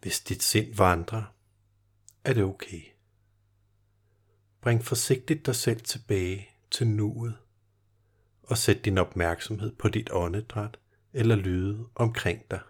[0.00, 1.34] Hvis dit sind vandrer,
[2.24, 2.82] er det okay.
[4.60, 7.38] Bring forsigtigt dig selv tilbage til nuet
[8.42, 10.78] og sæt din opmærksomhed på dit åndedræt
[11.12, 12.60] eller lyde omkring dig.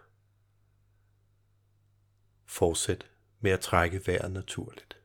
[2.45, 4.99] Fortsæt med at trække vejret naturligt.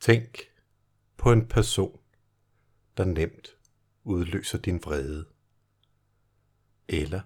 [0.00, 0.38] Tænk
[1.16, 2.00] på en person,
[2.96, 3.56] der nemt
[4.04, 5.28] udløser din vrede.
[6.88, 7.20] Eller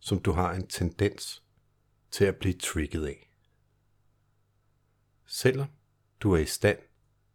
[0.00, 1.42] som du har en tendens
[2.10, 3.30] til at blive trigget af.
[5.26, 5.68] Selvom
[6.20, 6.78] du er i stand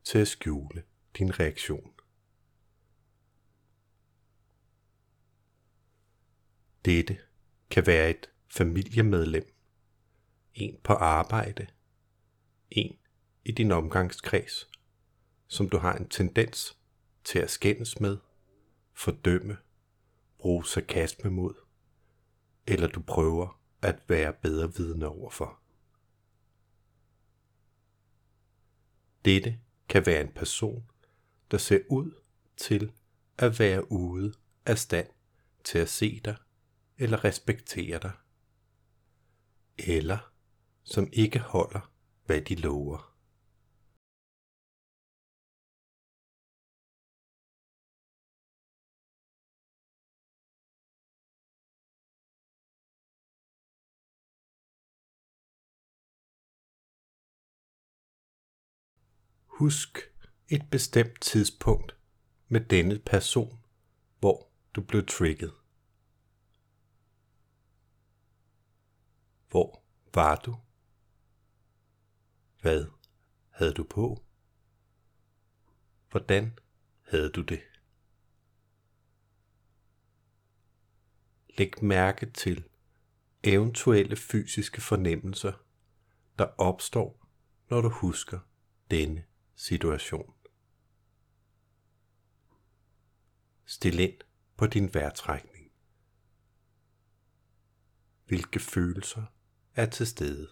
[0.04, 0.84] til at skjule
[1.18, 1.94] din reaktion.
[6.86, 7.18] Dette
[7.70, 9.56] kan være et familiemedlem,
[10.54, 11.68] en på arbejde,
[12.70, 12.98] en
[13.46, 14.70] i din omgangskreds,
[15.48, 16.78] som du har en tendens
[17.24, 18.18] til at skændes med,
[18.94, 19.58] fordømme,
[20.38, 21.63] bruge sarkasme mod
[22.68, 25.60] eller du prøver at være bedre vidne overfor.
[29.26, 29.60] Dette
[29.90, 30.90] kan være en person,
[31.52, 32.12] der ser ud
[32.58, 32.92] til
[33.38, 34.34] at være ude
[34.66, 35.08] af stand
[35.64, 36.36] til at se dig
[36.98, 38.12] eller respektere dig,
[39.78, 40.32] eller
[40.84, 41.92] som ikke holder,
[42.26, 43.13] hvad de lover.
[59.54, 59.98] Husk
[60.48, 61.98] et bestemt tidspunkt
[62.48, 63.60] med denne person,
[64.20, 65.54] hvor du blev trigget.
[69.50, 70.56] Hvor var du?
[72.62, 72.86] Hvad
[73.50, 74.24] havde du på?
[76.12, 76.60] Hvordan
[77.02, 77.62] havde du det?
[81.58, 82.70] Læg mærke til
[83.44, 85.54] eventuelle fysiske fornemmelser,
[86.40, 87.28] der opstår,
[87.70, 88.40] når du husker
[88.92, 89.26] denne
[89.56, 90.34] situation.
[93.66, 94.22] Stil ind
[94.58, 95.72] på din vejrtrækning.
[98.26, 99.26] Hvilke følelser
[99.76, 100.50] er til stede?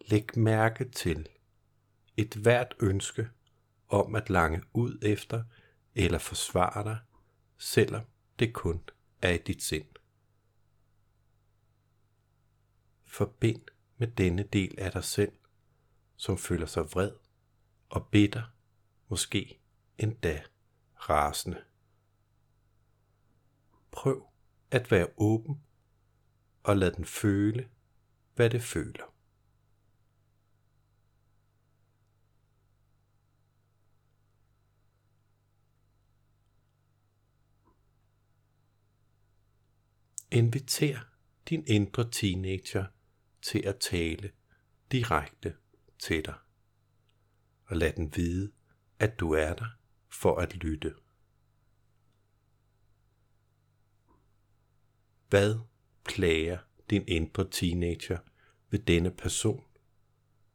[0.00, 1.28] Læg mærke til
[2.16, 3.28] et hvert ønske
[3.88, 5.44] om at lange ud efter
[5.94, 6.98] eller forsvare dig
[7.62, 8.04] selvom
[8.38, 8.82] det kun
[9.22, 9.86] er i dit sind.
[13.04, 13.62] Forbind
[13.96, 15.32] med denne del af dig selv,
[16.16, 17.12] som føler sig vred
[17.88, 18.42] og bitter,
[19.08, 19.60] måske
[19.98, 20.42] endda
[20.94, 21.64] rasende.
[23.90, 24.26] Prøv
[24.70, 25.62] at være åben
[26.62, 27.70] og lad den føle,
[28.34, 29.11] hvad det føler.
[40.34, 41.00] Inviter
[41.48, 42.86] din indre teenager
[43.42, 44.32] til at tale
[44.92, 45.56] direkte
[45.98, 46.34] til dig.
[47.64, 48.52] Og lad den vide,
[48.98, 49.66] at du er der
[50.08, 50.94] for at lytte.
[55.28, 55.58] Hvad
[56.04, 56.58] plager
[56.90, 58.18] din indre teenager
[58.70, 59.64] ved denne person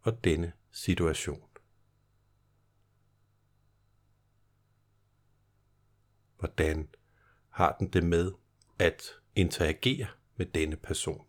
[0.01, 1.49] og denne situation?
[6.37, 6.89] Hvordan
[7.49, 8.31] har den det med
[8.79, 9.01] at
[9.37, 11.27] interagere med denne person.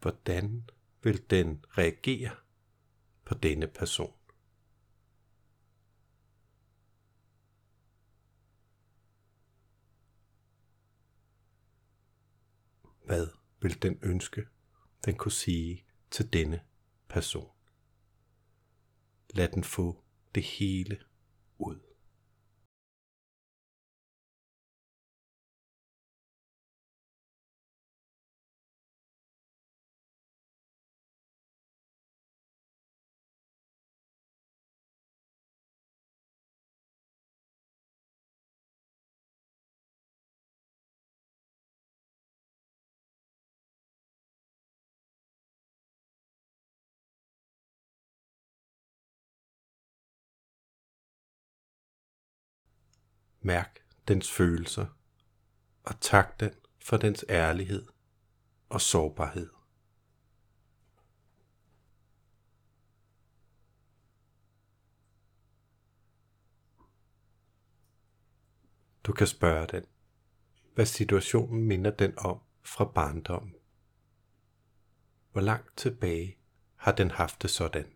[0.00, 0.70] Hvordan
[1.02, 2.36] vil den reagere
[3.24, 4.14] på denne person?
[13.04, 14.46] Hvad vil den ønske,
[15.04, 16.60] den kunne sige til denne
[17.08, 17.50] person.
[19.30, 20.98] Lad den få det hele
[21.58, 21.91] ud.
[53.42, 54.86] Mærk dens følelser
[55.84, 57.86] og tak den for dens ærlighed
[58.68, 59.50] og sårbarhed.
[69.04, 69.84] Du kan spørge den,
[70.74, 73.54] hvad situationen minder den om fra barndommen.
[75.32, 76.38] Hvor langt tilbage
[76.76, 77.92] har den haft det sådan?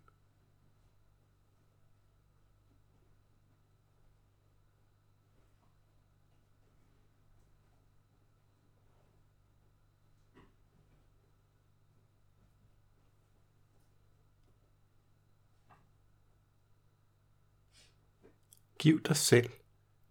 [18.78, 19.51] Giv dig selv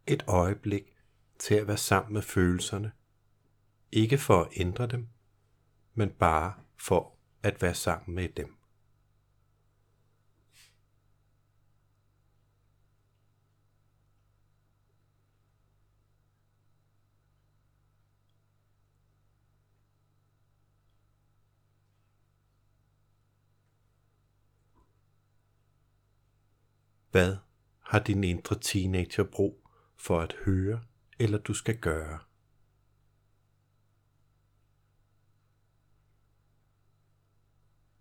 [0.08, 0.96] et øjeblik
[1.40, 2.92] til at være sammen med følelserne.
[3.92, 5.08] Ikke for at ændre dem,
[5.94, 8.58] men bare for at være sammen med dem.
[27.12, 27.45] Hvad
[27.86, 30.84] har din indre teenager brug for at høre
[31.20, 32.20] eller du skal gøre.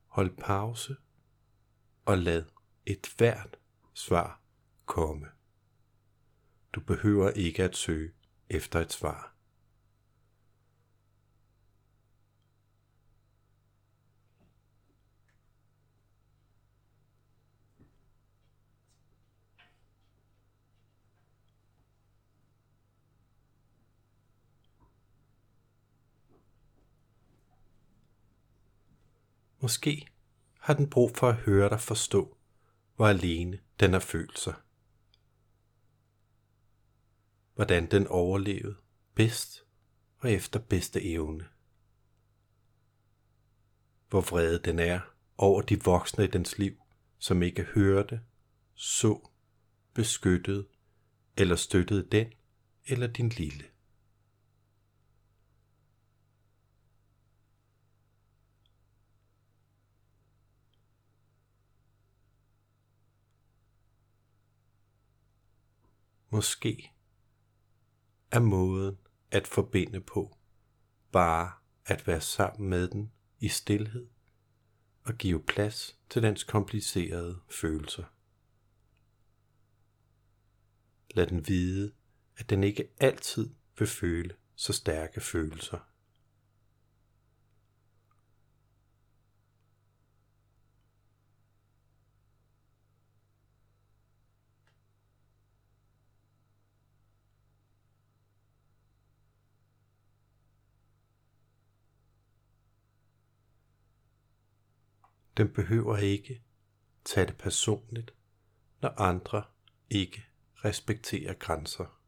[0.07, 0.97] Hold pause
[2.05, 2.45] og lad
[2.87, 3.57] et hvert
[3.95, 4.43] svar
[4.87, 5.27] komme.
[6.73, 8.13] Du behøver ikke at søge
[8.49, 9.34] efter et svar.
[29.65, 30.09] Måske
[30.61, 32.37] har den brug for at høre dig forstå,
[32.97, 34.55] hvor alene den har følt sig.
[37.55, 38.77] Hvordan den overlevede
[39.15, 39.65] bedst
[40.19, 41.49] og efter bedste evne.
[44.09, 45.01] Hvor vrede den er
[45.39, 46.77] over de voksne i dens liv,
[47.19, 48.21] som ikke hørte,
[48.75, 49.29] så,
[49.95, 50.67] beskyttede
[51.37, 52.33] eller støttede den
[52.87, 53.65] eller din lille.
[66.35, 66.93] Måske
[68.31, 68.99] er måden
[69.31, 70.37] at forbinde på
[71.13, 71.53] bare
[71.87, 74.09] at være sammen med den i stillhed
[75.05, 78.05] og give plads til dens komplicerede følelser.
[81.11, 81.93] Lad den vide,
[82.37, 85.79] at den ikke altid vil føle så stærke følelser.
[105.37, 106.43] Den behøver ikke
[107.05, 108.15] tage det personligt,
[108.83, 109.45] når andre
[109.91, 112.01] ikke respekterer grænser.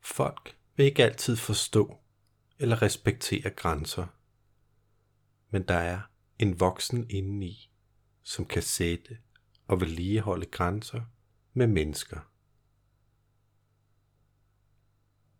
[0.00, 1.98] Folk vil ikke altid forstå
[2.58, 4.06] eller respektere grænser,
[5.50, 6.00] men der er
[6.38, 7.70] en voksen indeni,
[8.22, 9.18] som kan sætte
[9.66, 11.02] og vedligeholde grænser
[11.52, 12.33] med mennesker.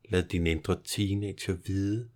[0.08, 2.10] Lad din indre teenager vide,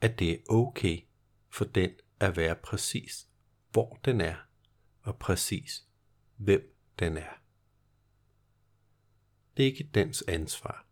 [0.00, 1.00] at det er okay
[1.48, 1.90] for den
[2.20, 3.28] at være præcis,
[3.70, 4.36] hvor den er,
[5.00, 5.86] og præcis,
[6.36, 7.42] hvem den er.
[9.56, 10.86] Det er ikke dens ansvar,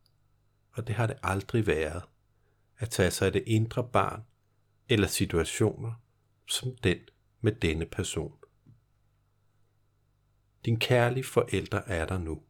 [0.73, 2.03] og det har det aldrig været,
[2.79, 4.23] at tage sig af det indre barn
[4.89, 5.93] eller situationer
[6.49, 6.99] som den
[7.41, 8.39] med denne person.
[10.65, 12.43] Din kærlige forældre er der nu.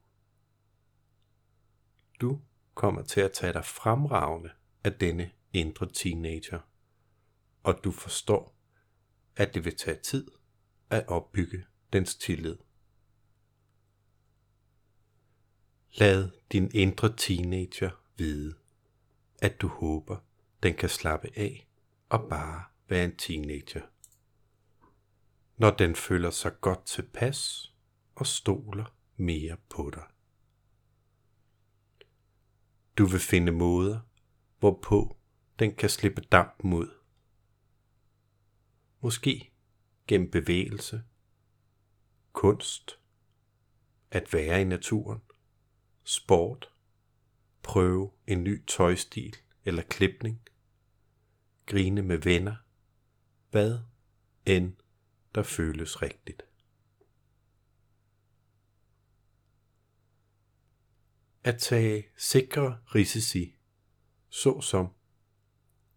[2.21, 2.41] Du
[2.75, 4.51] kommer til at tage dig fremragende
[4.85, 6.61] af denne indre teenager,
[7.63, 8.57] og du forstår,
[9.37, 10.31] at det vil tage tid
[10.91, 12.57] at opbygge dens tillid.
[15.93, 18.55] Lad din indre teenager vide,
[19.43, 20.17] at du håber,
[20.63, 21.69] den kan slappe af
[22.09, 23.83] og bare være en teenager.
[25.57, 27.73] Når den føler sig godt tilpas
[28.15, 30.14] og stoler mere på dig.
[32.99, 34.01] Du vil finde måder,
[34.59, 35.17] hvorpå
[35.59, 36.91] den kan slippe dampen ud.
[39.01, 39.53] Måske
[40.07, 41.03] gennem bevægelse,
[42.33, 42.99] kunst,
[44.11, 45.21] at være i naturen,
[46.05, 46.73] sport,
[47.63, 50.41] prøve en ny tøjstil eller klipning,
[51.67, 52.57] grine med venner,
[53.51, 53.79] hvad
[54.47, 54.73] end
[55.35, 56.43] der føles rigtigt.
[61.45, 63.57] At tage sikre risici,
[64.29, 64.89] såsom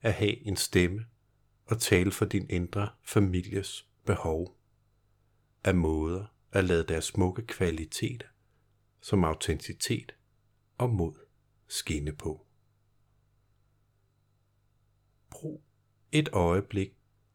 [0.01, 1.05] at have en stemme
[1.65, 4.57] og tale for din indre families behov,
[5.63, 8.27] af måder at lade deres smukke kvaliteter
[9.01, 10.15] som autenticitet
[10.77, 11.13] og mod
[11.67, 12.47] skinne på.
[15.29, 15.63] Brug
[16.11, 16.93] et øjeblik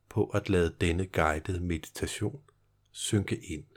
[0.08, 2.42] på at lade denne guidede meditation
[2.90, 3.71] synke ind.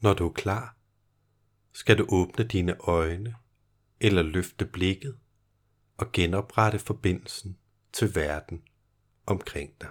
[0.00, 0.76] Når du er klar,
[1.72, 3.34] skal du åbne dine øjne
[4.00, 5.18] eller løfte blikket
[5.96, 7.58] og genoprette forbindelsen
[7.92, 8.62] til verden
[9.26, 9.88] omkring dig.